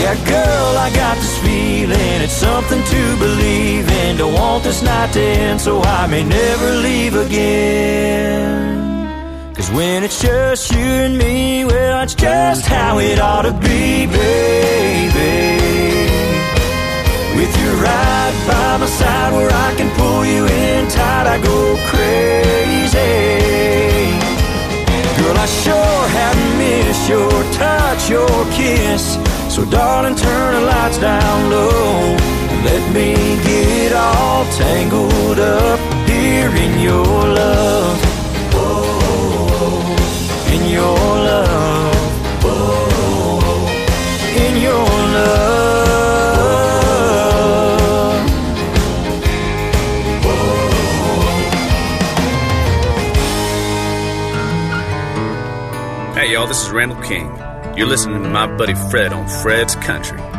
Yeah, 0.01 0.16
girl, 0.27 0.73
I 0.87 0.91
got 0.93 1.16
this 1.16 1.39
feeling. 1.39 2.23
It's 2.27 2.33
something 2.33 2.83
to 2.83 3.16
believe 3.18 3.89
in. 3.89 4.16
Don't 4.16 4.35
want 4.35 4.64
this 4.64 4.83
night 4.83 5.12
to 5.12 5.21
end, 5.21 5.61
so 5.61 5.81
I 5.83 6.09
may 6.09 6.25
never 6.25 6.73
leave 6.73 7.14
again. 7.14 8.81
Cause 9.55 9.71
when 9.71 10.03
it's 10.03 10.21
just 10.21 10.73
you 10.73 10.79
and 10.81 11.16
me, 11.16 11.64
well, 11.64 12.03
it's 12.03 12.14
just 12.14 12.66
how 12.66 12.99
it 12.99 13.21
ought 13.21 13.43
to 13.43 13.53
be, 13.53 14.07
baby. 14.07 15.61
With 17.37 17.57
you 17.61 17.71
right 17.87 18.35
by 18.49 18.77
my 18.79 18.87
side 18.87 19.33
where 19.35 19.53
I 19.53 19.75
can 19.77 19.89
pull 19.97 20.25
you 20.25 20.47
in 20.47 20.89
tight, 20.89 21.27
I 21.29 21.39
go 21.41 21.77
crazy. 21.91 23.51
Girl, 25.31 25.39
I 25.39 25.47
sure 25.47 26.09
have 26.18 26.59
missed 26.59 27.09
your 27.09 27.31
touch, 27.53 28.11
your 28.11 28.45
kiss. 28.51 29.14
So, 29.49 29.64
darling, 29.64 30.16
turn 30.16 30.55
the 30.55 30.61
lights 30.62 30.99
down 30.99 31.51
low. 31.51 32.16
Let 32.64 32.83
me 32.93 33.14
get 33.45 33.93
all 33.93 34.45
tangled 34.47 35.39
up 35.39 35.78
here 36.09 36.51
in 36.51 36.81
your 36.81 37.28
love. 37.39 37.97
Whoa, 38.55 39.87
in 40.53 40.68
your 40.68 40.99
love. 41.28 41.95
Whoa, 42.43 43.68
in 44.35 44.61
your 44.61 44.85
love. 45.14 45.89
Y'all, 56.41 56.49
this 56.49 56.62
is 56.62 56.70
Randall 56.70 57.03
King. 57.03 57.26
You're 57.76 57.86
listening 57.86 58.22
to 58.22 58.28
my 58.30 58.47
buddy 58.57 58.72
Fred 58.72 59.12
on 59.12 59.28
Fred's 59.43 59.74
Country. 59.74 60.30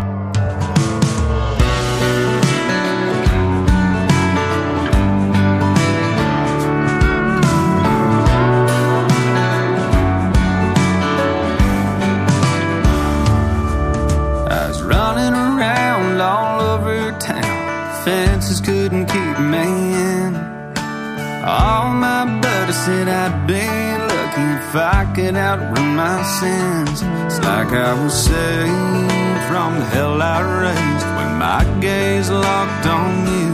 If 24.72 24.78
I 24.78 25.04
could 25.14 25.36
outrun 25.36 25.98
my 25.98 26.24
sins. 26.40 27.04
It's 27.26 27.40
like 27.44 27.72
I 27.90 27.92
was 28.02 28.14
saved 28.14 29.42
from 29.50 29.80
the 29.80 29.86
hell 29.96 30.22
I 30.22 30.40
raised 30.64 31.08
when 31.18 31.32
my 31.46 31.62
gaze 31.82 32.30
locked 32.30 32.86
on 32.86 33.12
you. 33.36 33.52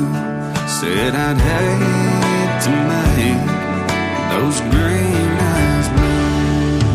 Said 0.77 1.15
I'd 1.15 1.39
hate 1.49 2.57
to 2.65 2.71
make 2.93 3.45
those 4.31 4.57
green 4.69 5.31
eyes 5.57 5.87
blue. 5.97 6.85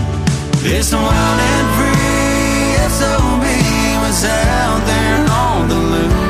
This 0.62 0.92
wild 0.94 1.40
and 1.54 1.68
free 1.76 2.78
SOB 2.98 3.44
was 4.04 4.18
out 4.24 4.82
there 4.92 5.22
on 5.46 5.60
the 5.72 5.80
loose, 5.92 6.21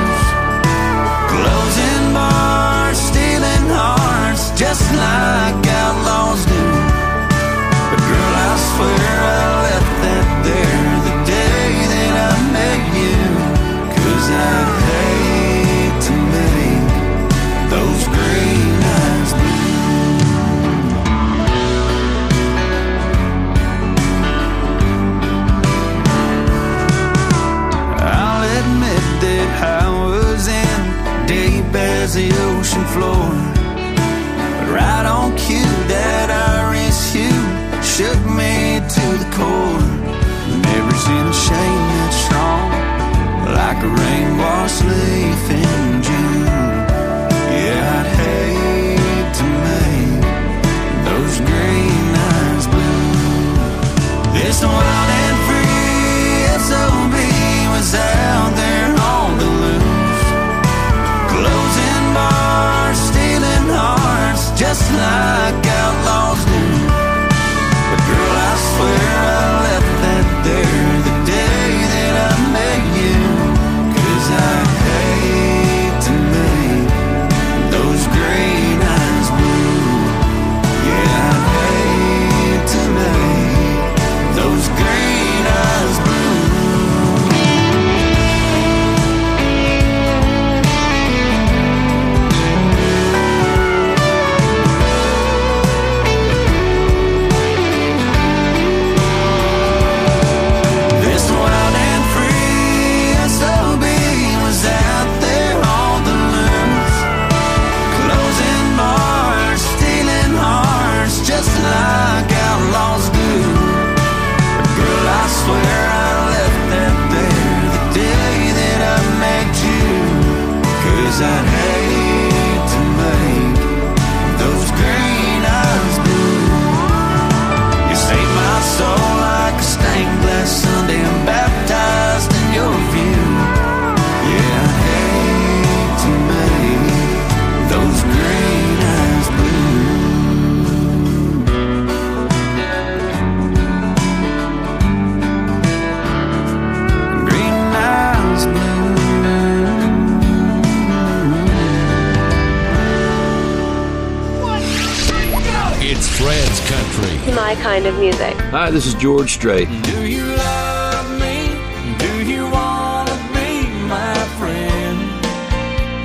kind 157.82 157.94
of 157.94 158.00
music. 158.00 158.36
Hi, 158.52 158.70
this 158.70 158.86
is 158.86 158.94
George 158.94 159.32
Strait. 159.32 159.68
Do 159.82 160.06
you 160.06 160.24
love 160.24 161.10
me? 161.18 161.50
Do 161.98 162.24
you 162.24 162.44
want 162.48 163.08
to 163.08 163.16
be 163.34 163.66
my 163.88 164.14
friend? 164.38 164.98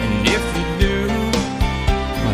And 0.02 0.28
if 0.28 0.46
you 0.58 0.66
do, 0.82 1.08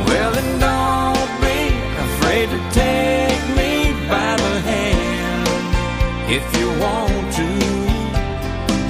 well, 0.08 0.32
then 0.32 0.50
don't 0.64 1.32
be 1.44 1.60
afraid 2.08 2.48
to 2.56 2.60
take 2.72 3.44
me 3.60 3.91
by 4.08 4.38
the 4.38 4.56
hand. 4.64 5.46
If 6.32 6.46
you 6.58 6.70
want 6.80 7.34
to, 7.39 7.50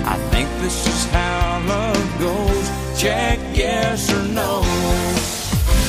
I 0.08 0.18
think 0.30 0.48
this 0.62 0.86
is 0.86 1.06
how 1.12 1.64
love 1.66 2.20
goes. 2.20 3.02
Check 3.02 3.40
yes 3.56 4.14
or 4.14 4.24
no. 4.28 4.62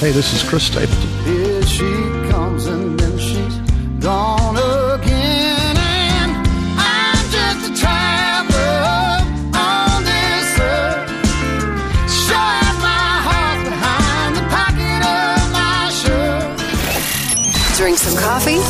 Hey, 0.01 0.11
this 0.11 0.33
is 0.33 0.43
Chris 0.49 0.65
Stapleton. 0.65 1.14
Some 18.05 18.21
coffee. 18.21 18.61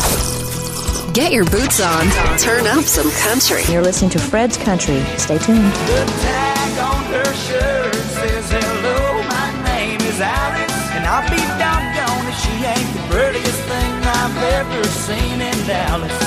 Get 1.13 1.33
your 1.33 1.45
boots 1.47 1.81
on. 1.81 2.07
Turn 2.39 2.67
up 2.67 2.85
some 2.85 3.11
country. 3.27 3.63
You're 3.73 3.83
listening 3.83 4.11
to 4.11 4.19
Fred's 4.21 4.57
Country. 4.57 5.03
Stay 5.19 5.39
tuned. 5.39 5.73
The 5.91 6.07
tag 6.23 6.79
on 6.79 7.05
her 7.11 7.35
shirt 7.35 7.95
says, 7.95 8.51
Hello, 8.51 9.23
my 9.27 9.65
name 9.65 10.01
is 10.03 10.21
Alice. 10.21 10.91
And 10.95 11.05
I'll 11.05 11.29
be 11.29 11.43
doggone 11.59 12.27
if 12.31 12.39
she 12.39 12.55
ain't 12.63 12.91
the 12.95 13.03
prettiest 13.11 13.61
thing 13.67 13.93
I've 14.07 14.39
ever 14.55 14.85
seen 14.85 15.41
in 15.41 15.67
Dallas. 15.67 16.24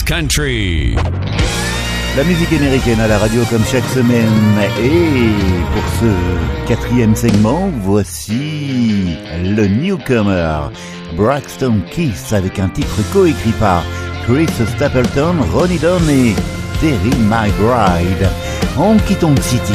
Country. 0.00 0.96
La 2.16 2.24
musique 2.24 2.52
américaine 2.52 3.00
à 3.00 3.08
la 3.08 3.18
radio 3.18 3.42
comme 3.50 3.64
chaque 3.64 3.84
semaine. 3.84 4.58
Et 4.82 5.28
pour 5.74 5.82
ce 6.00 6.66
quatrième 6.66 7.14
segment, 7.14 7.70
voici 7.82 9.16
le 9.44 9.66
newcomer 9.66 10.70
Braxton 11.14 11.82
Keith 11.90 12.32
avec 12.32 12.58
un 12.58 12.68
titre 12.70 13.00
coécrit 13.12 13.52
par 13.60 13.84
Chris 14.24 14.46
Stapleton, 14.76 15.36
Ronnie 15.52 15.78
Dunn 15.78 16.08
et 16.08 16.34
Terry 16.80 17.16
McBride. 17.28 18.30
On 18.78 18.96
quitte 19.06 19.26
City. 19.42 19.72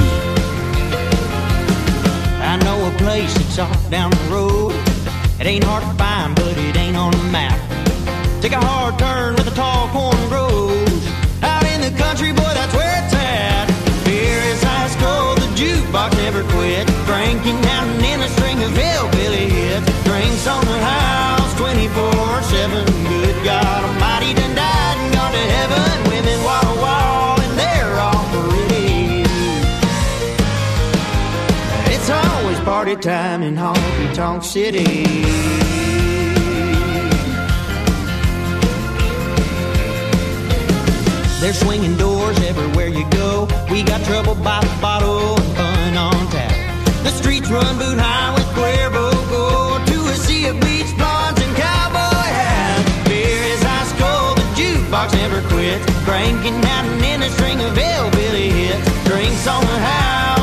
I 2.41 2.57
know 2.63 2.87
a 2.87 2.91
place 2.97 3.33
that's 3.35 3.59
off 3.59 3.89
down 3.91 4.09
the 4.09 4.33
road. 4.33 4.73
It 5.39 5.45
ain't 5.45 5.63
hard 5.63 5.83
to 5.83 6.03
find, 6.03 6.33
but 6.35 6.57
it 6.57 6.75
ain't 6.75 6.97
on 6.97 7.11
the 7.11 7.31
map. 7.31 7.66
Take 8.41 8.53
a 8.53 8.59
hard 8.59 8.99
turn 8.99 9.35
where 9.35 9.43
the 9.43 9.55
tall 9.55 9.87
corn 9.89 10.21
grows. 10.29 11.01
Out 11.41 11.65
in 11.65 11.81
the 11.81 11.91
country, 11.97 12.31
boy, 12.31 12.53
that's 12.53 12.73
where 12.73 13.03
it's 13.03 13.13
at. 13.13 13.67
Beer 14.05 14.39
is 14.53 14.61
high 14.61 14.89
school, 14.93 15.35
the 15.41 15.49
jukebox 15.57 16.13
never 16.21 16.43
quit. 16.53 16.85
Drinking 17.05 17.59
down 17.61 17.87
in 18.05 18.21
a 18.21 18.29
string 18.29 18.61
of 18.63 18.71
hillbilly 18.77 19.49
hits. 19.49 19.89
Drinks 20.05 20.45
on 20.47 20.63
the 20.65 20.79
house 20.79 21.53
24-7. 21.55 22.85
Good 23.09 23.43
God 23.43 23.83
and 25.01 25.13
gone 25.13 25.31
to 25.31 25.45
heaven. 25.57 26.11
Women 26.11 26.43
wall 26.43 26.61
to 26.61 26.81
wall 26.81 27.41
and 27.41 27.53
they're 27.57 27.97
all 27.99 28.23
pretty. 28.31 29.23
It's 31.93 32.09
always 32.09 32.59
party 32.61 32.95
time 32.95 33.41
in 33.41 33.55
Honky 33.55 34.13
Tonk 34.13 34.43
City. 34.43 35.86
They're 41.47 41.53
swinging 41.53 41.95
doors 41.95 42.37
everywhere 42.41 42.89
you 42.89 43.09
go. 43.09 43.47
We 43.71 43.81
got 43.81 44.03
trouble 44.03 44.35
by 44.35 44.59
the 44.59 44.81
bottle 44.81 45.39
and 45.39 45.55
fun 45.55 45.95
on 45.95 46.27
tap. 46.27 46.51
The 47.05 47.09
streets 47.11 47.49
run 47.49 47.77
boot 47.77 47.97
high 47.97 48.33
with 48.33 48.43
Cuervo 48.47 49.11
gold 49.31 49.87
to 49.87 49.97
a 50.11 50.15
sea 50.15 50.47
of 50.47 50.59
beach 50.59 50.91
blondes 50.97 51.41
and 51.41 51.55
cowboy 51.55 52.27
hats. 52.35 53.07
Beer 53.07 53.43
is 53.55 53.63
ice 53.63 53.93
cold, 53.93 54.37
the 54.37 54.43
jukebox 54.59 55.13
never 55.13 55.39
quits. 55.47 55.85
Cranking 56.03 56.59
out 56.65 56.83
an 56.83 57.23
in 57.23 57.31
string 57.31 57.61
of 57.61 57.77
hillbilly 57.77 58.49
hits. 58.49 59.05
Drinks 59.05 59.47
on 59.47 59.63
the 59.63 59.79
house. 59.79 60.36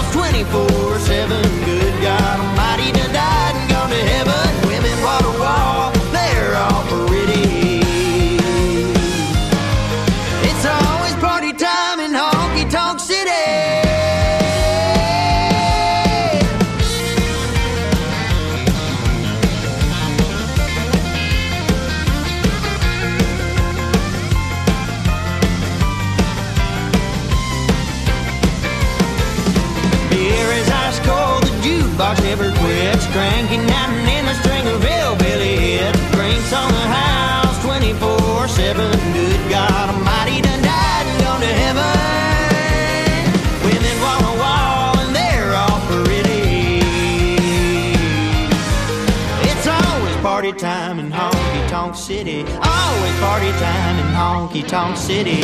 city. 55.06 55.43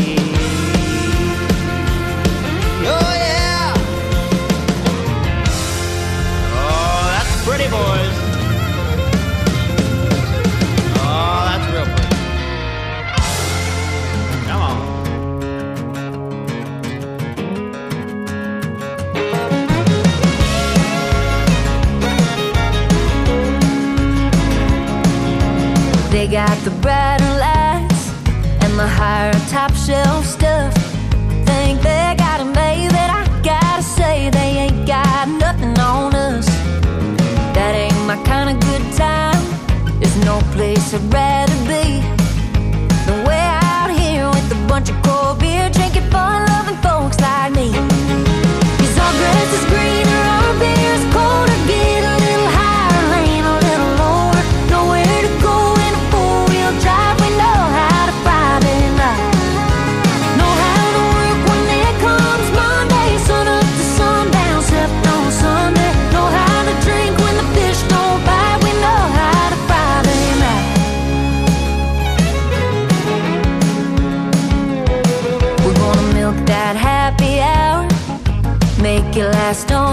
don't 79.65 79.90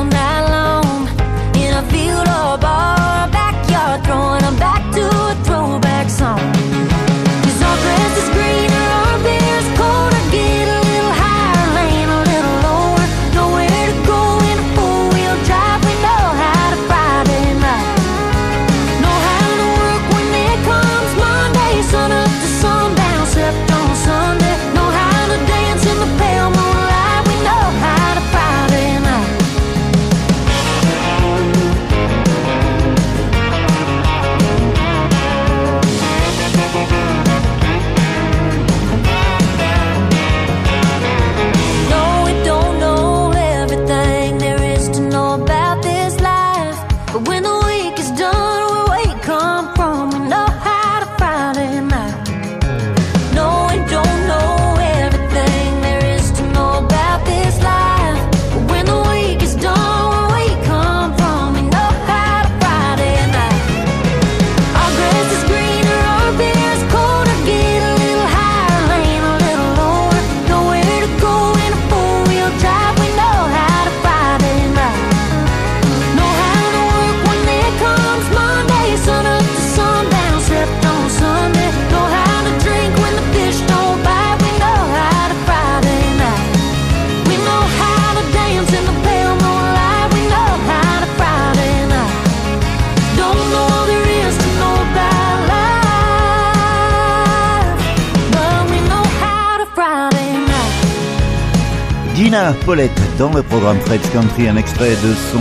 Gina 102.17 102.51
Paulette 102.65 102.99
dans 103.19 103.31
le 103.31 103.43
programme 103.43 103.77
Fred's 103.81 104.09
Country, 104.09 104.49
un 104.49 104.55
extrait 104.55 104.89
de 104.89 105.13
son 105.31 105.39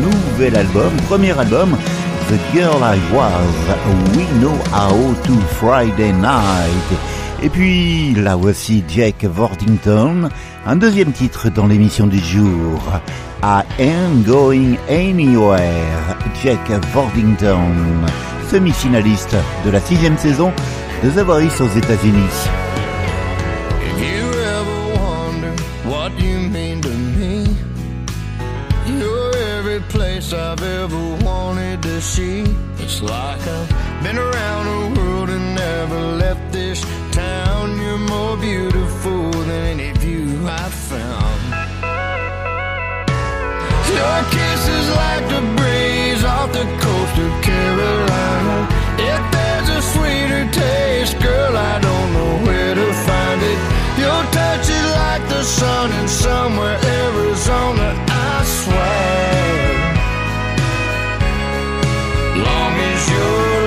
nouvel 0.00 0.54
album, 0.54 0.92
premier 1.08 1.36
album, 1.36 1.76
The 2.28 2.54
Girl 2.54 2.78
I 2.82 3.00
Was, 3.12 4.16
We 4.16 4.24
Know 4.38 4.54
How 4.72 5.12
to 5.24 5.32
Friday 5.56 6.12
Night. 6.12 7.00
Et 7.42 7.48
puis, 7.48 8.14
là 8.14 8.36
voici 8.36 8.84
Jack 8.88 9.24
Vordington, 9.24 10.28
un 10.64 10.76
deuxième 10.76 11.10
titre 11.10 11.48
dans 11.48 11.66
l'émission 11.66 12.06
du 12.06 12.20
jour, 12.20 12.80
I 13.42 13.62
Ain't 13.80 14.24
Going 14.24 14.76
Anywhere, 14.88 16.16
Jack 16.44 16.70
Vordington, 16.92 18.06
semi-finaliste 18.48 19.34
de 19.66 19.70
la 19.72 19.80
sixième 19.80 20.16
saison 20.16 20.52
de 21.02 21.10
The 21.10 21.24
Voice 21.24 21.60
aux 21.60 21.76
États-Unis. 21.76 22.73
I've 30.34 30.62
ever 30.62 31.24
wanted 31.24 31.82
to 31.82 32.00
see. 32.00 32.42
It's 32.78 33.00
like 33.00 33.40
I've 33.46 34.02
been 34.02 34.18
around 34.18 34.64
the 34.66 35.00
world 35.00 35.30
and 35.30 35.54
never 35.54 36.00
left 36.22 36.52
this 36.52 36.80
town. 37.12 37.78
You're 37.78 37.98
more 37.98 38.36
beautiful 38.36 39.30
than 39.30 39.50
any 39.72 39.92
view 39.98 40.46
I've 40.46 40.74
found. 40.90 41.40
Your 43.98 44.18
kiss 44.36 44.62
is 44.78 44.88
like 45.02 45.24
the 45.34 45.42
breeze 45.58 46.24
off 46.24 46.52
the 46.52 46.66
coast 46.82 47.16
of 47.24 47.32
Carolina. 47.42 48.56
If 49.12 49.22
there's 49.34 49.68
a 49.78 49.82
sweeter 49.92 50.44
taste, 50.50 51.20
girl, 51.20 51.56
I 51.56 51.78
don't 51.78 52.12
know 52.16 52.32
where 52.46 52.74
to 52.74 52.88
find 53.06 53.40
it. 53.52 53.58
Your 54.02 54.20
touch 54.38 54.66
is 54.68 54.88
like 55.02 55.24
the 55.28 55.42
sun 55.42 55.92
in 56.00 56.08
somewhere 56.08 56.78
Arizona, 56.82 57.88
I 58.08 58.44
swear. 58.44 59.83
As 63.24 63.63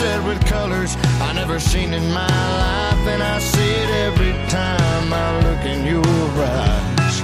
sunset 0.00 0.24
with 0.24 0.42
colors 0.46 0.96
I 1.20 1.32
never 1.34 1.60
seen 1.60 1.92
in 1.92 2.10
my 2.12 2.26
life, 2.26 3.06
and 3.12 3.22
I 3.22 3.38
see 3.38 3.70
it 3.82 3.90
every 4.06 4.32
time 4.48 5.12
I 5.12 5.28
look 5.44 5.62
in 5.72 5.84
your 5.84 6.04
eyes. 6.40 7.16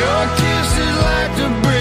Your 0.00 0.20
kiss 0.40 0.70
is 0.86 0.96
like 1.08 1.32
the 1.40 1.48
breeze 1.62 1.79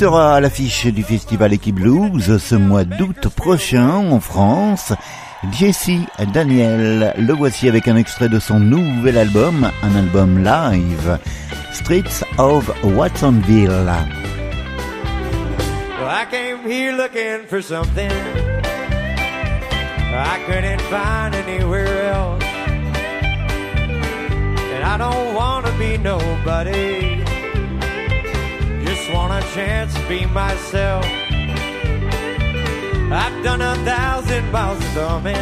sera 0.00 0.36
à 0.36 0.40
l'affiche 0.40 0.86
du 0.86 1.02
festival 1.02 1.52
Equiblues 1.52 2.38
ce 2.38 2.54
mois 2.54 2.84
d'août 2.84 3.28
prochain 3.28 3.90
en 3.90 4.18
France. 4.18 4.94
Jesse 5.52 5.90
Daniel, 6.32 7.12
le 7.18 7.34
voici 7.34 7.68
avec 7.68 7.86
un 7.86 7.96
extrait 7.96 8.30
de 8.30 8.38
son 8.38 8.60
nouvel 8.60 9.18
album, 9.18 9.70
un 9.82 9.94
album 9.94 10.42
live, 10.42 11.18
Streets 11.74 12.24
of 12.38 12.72
Watsonville. 12.82 13.68
Well, 13.68 14.06
I 16.08 16.24
came 16.30 16.66
here 16.66 16.96
looking 16.96 17.44
for 17.46 17.60
something 17.60 18.10
I 20.14 20.38
couldn't 20.46 20.80
find 20.88 21.34
anywhere 21.34 22.14
else. 22.14 22.42
And 24.72 24.82
I 24.82 24.96
don't 24.96 25.34
want 25.34 25.66
to 25.66 25.72
be 25.72 25.98
nobody, 25.98 27.19
want 29.12 29.32
a 29.32 29.46
chance 29.54 29.94
to 29.94 30.08
be 30.08 30.26
myself. 30.26 31.04
I've 33.12 33.42
done 33.42 33.60
a 33.60 33.74
thousand 33.84 34.52
miles 34.52 34.78
of 34.78 34.84
thumbing. 34.90 35.34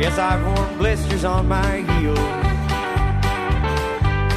Yes, 0.00 0.18
I've 0.18 0.44
worn 0.44 0.78
blisters 0.78 1.24
on 1.24 1.48
my 1.48 1.80
heels. 1.80 2.18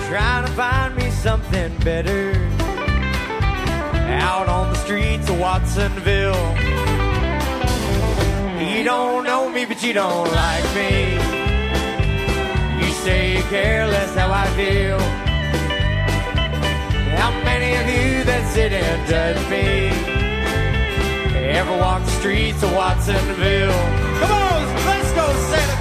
Trying 0.07 0.45
to 0.45 0.51
find 0.53 0.95
me 0.95 1.09
something 1.11 1.75
better 1.79 2.33
out 4.09 4.47
on 4.47 4.69
the 4.69 4.75
streets 4.75 5.29
of 5.29 5.39
Watsonville. 5.39 6.55
You 8.59 8.83
don't 8.83 9.23
know 9.25 9.49
me, 9.49 9.65
but 9.65 9.83
you 9.83 9.93
don't 9.93 10.31
like 10.31 10.63
me. 10.75 11.13
You 12.85 12.91
say 13.03 13.35
you 13.35 13.43
care 13.43 13.85
less 13.87 14.15
how 14.15 14.31
I 14.31 14.47
feel. 14.55 15.26
How 17.17 17.31
many 17.43 17.75
of 17.75 17.85
you 17.87 18.23
that 18.23 18.43
sit 18.53 18.71
and 18.71 19.07
judge 19.09 19.41
me 19.49 19.89
ever 21.49 21.75
walk 21.77 22.03
the 22.05 22.11
streets 22.11 22.61
of 22.63 22.71
Watsonville? 22.73 23.71
Come 24.19 24.31
on, 24.31 24.61
let's 24.85 25.11
go, 25.13 25.25
Santa 25.49 25.76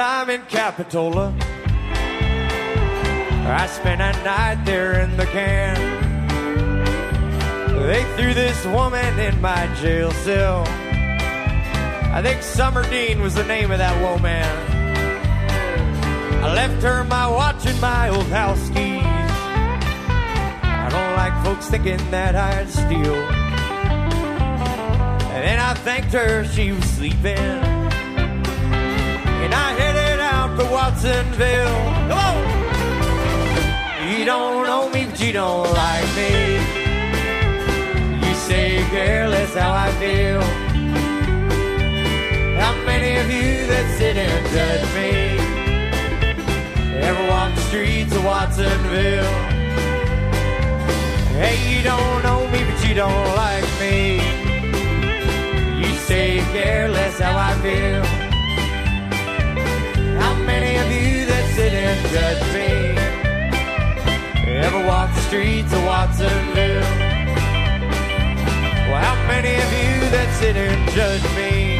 time 0.00 0.30
in 0.30 0.40
Capitola. 0.46 1.34
I 3.44 3.66
spent 3.70 4.00
a 4.00 4.12
night 4.24 4.64
there 4.64 4.98
in 4.98 5.14
the 5.18 5.26
can. 5.26 5.76
They 7.86 8.02
threw 8.16 8.32
this 8.32 8.64
woman 8.64 9.18
in 9.18 9.38
my 9.42 9.66
jail 9.82 10.10
cell. 10.12 10.64
I 12.16 12.22
think 12.22 12.42
Summer 12.42 12.82
Dean 12.88 13.20
was 13.20 13.34
the 13.34 13.44
name 13.44 13.70
of 13.70 13.76
that 13.76 14.00
woman. 14.00 14.42
I 16.44 16.54
left 16.54 16.82
her 16.82 17.04
my 17.04 17.28
watch 17.28 17.66
and 17.66 17.78
my 17.82 18.08
old 18.08 18.28
house 18.28 18.70
keys. 18.70 19.04
I 20.64 20.88
don't 20.90 21.14
like 21.14 21.44
folks 21.44 21.68
thinking 21.68 22.10
that 22.10 22.34
I'd 22.36 22.70
steal. 22.70 23.16
And 25.34 25.44
then 25.44 25.58
I 25.58 25.74
thanked 25.74 26.14
her 26.14 26.46
she 26.46 26.72
was 26.72 26.84
sleeping. 26.84 27.36
And 29.42 29.54
I 29.54 29.89
the 30.60 30.66
Watsonville. 30.66 31.78
Come 32.08 32.18
on! 32.28 32.36
You 34.10 34.24
don't 34.24 34.66
know 34.66 34.90
me, 34.90 35.06
but 35.06 35.18
you 35.20 35.32
don't 35.32 35.70
like 35.72 36.08
me. 36.20 36.32
You 38.24 38.34
say, 38.34 38.66
girl, 38.90 39.30
that's 39.30 39.54
how 39.54 39.72
I 39.72 39.90
feel. 40.02 40.42
How 42.62 42.74
many 42.84 43.10
of 43.22 43.26
you 43.36 43.66
that 43.70 43.86
sit 43.96 44.16
and 44.16 44.42
judge 44.54 44.86
me 44.98 45.12
ever 47.08 47.24
walk 47.30 47.54
the 47.54 47.60
streets 47.62 48.14
of 48.14 48.24
Watsonville? 48.24 49.32
Hey, 51.40 51.56
you 51.72 51.82
don't 51.82 52.22
know 52.22 52.40
me, 52.52 52.60
but 52.68 52.78
you 52.86 52.94
don't 52.94 53.28
like 53.44 53.68
me. 53.80 53.96
You 55.80 55.92
say, 56.08 56.40
girl, 56.52 56.92
that's 56.92 57.18
how 57.18 57.34
I 57.48 57.54
feel. 57.62 58.29
Sit 61.80 61.88
and 61.88 62.06
judge 62.12 62.42
me 62.54 62.70
ever 64.56 64.86
walk 64.86 65.14
the 65.14 65.20
streets 65.20 65.72
of 65.72 65.84
Watsonville? 65.84 66.80
Well, 68.88 69.02
how 69.06 69.14
many 69.26 69.54
of 69.54 69.72
you 69.80 70.10
that 70.10 70.28
sit 70.40 70.56
and 70.56 70.90
judge 70.90 71.24
me 71.36 71.78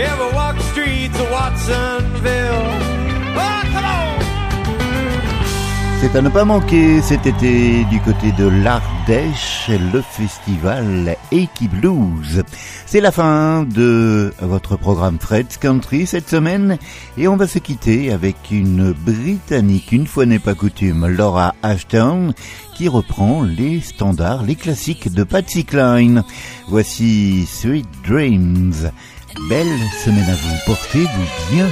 ever 0.00 0.30
walk 0.34 0.56
the 0.56 0.62
streets 0.72 1.18
of 1.20 1.30
Watsonville? 1.30 2.64
Oh, 3.36 3.62
come 3.72 3.84
on! 3.84 4.09
C'est 6.00 6.16
à 6.16 6.22
ne 6.22 6.30
pas 6.30 6.46
manquer 6.46 7.02
cet 7.02 7.26
été 7.26 7.84
du 7.84 8.00
côté 8.00 8.32
de 8.32 8.48
l'Ardèche, 8.48 9.70
le 9.92 10.00
festival 10.00 11.14
Eki 11.30 11.68
Blues. 11.68 12.42
C'est 12.86 13.02
la 13.02 13.12
fin 13.12 13.64
de 13.64 14.32
votre 14.40 14.78
programme 14.78 15.18
Fred's 15.20 15.58
Country 15.58 16.06
cette 16.06 16.30
semaine 16.30 16.78
et 17.18 17.28
on 17.28 17.36
va 17.36 17.46
se 17.46 17.58
quitter 17.58 18.12
avec 18.12 18.36
une 18.50 18.92
Britannique, 18.92 19.92
une 19.92 20.06
fois 20.06 20.24
n'est 20.24 20.38
pas 20.38 20.54
coutume, 20.54 21.06
Laura 21.06 21.54
Ashton, 21.62 22.32
qui 22.74 22.88
reprend 22.88 23.42
les 23.42 23.82
standards, 23.82 24.44
les 24.44 24.56
classiques 24.56 25.12
de 25.12 25.22
Patsy 25.22 25.66
Cline. 25.66 26.24
Voici 26.66 27.44
Sweet 27.46 27.86
Dreams. 28.08 28.90
Belle 29.50 29.78
semaine 30.02 30.30
à 30.30 30.34
vous, 30.34 30.56
portez-vous 30.64 31.54
bien. 31.54 31.66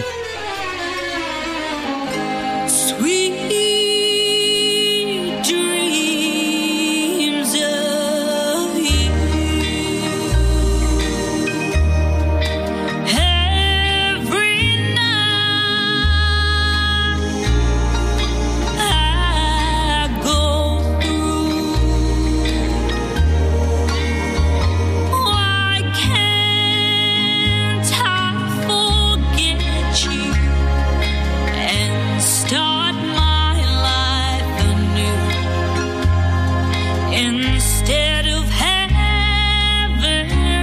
Instead 37.19 38.27
of 38.29 38.45
having 38.45 38.71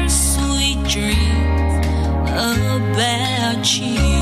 sweet 0.08 0.82
dreams 0.88 1.86
about 2.24 3.80
you. 3.82 4.15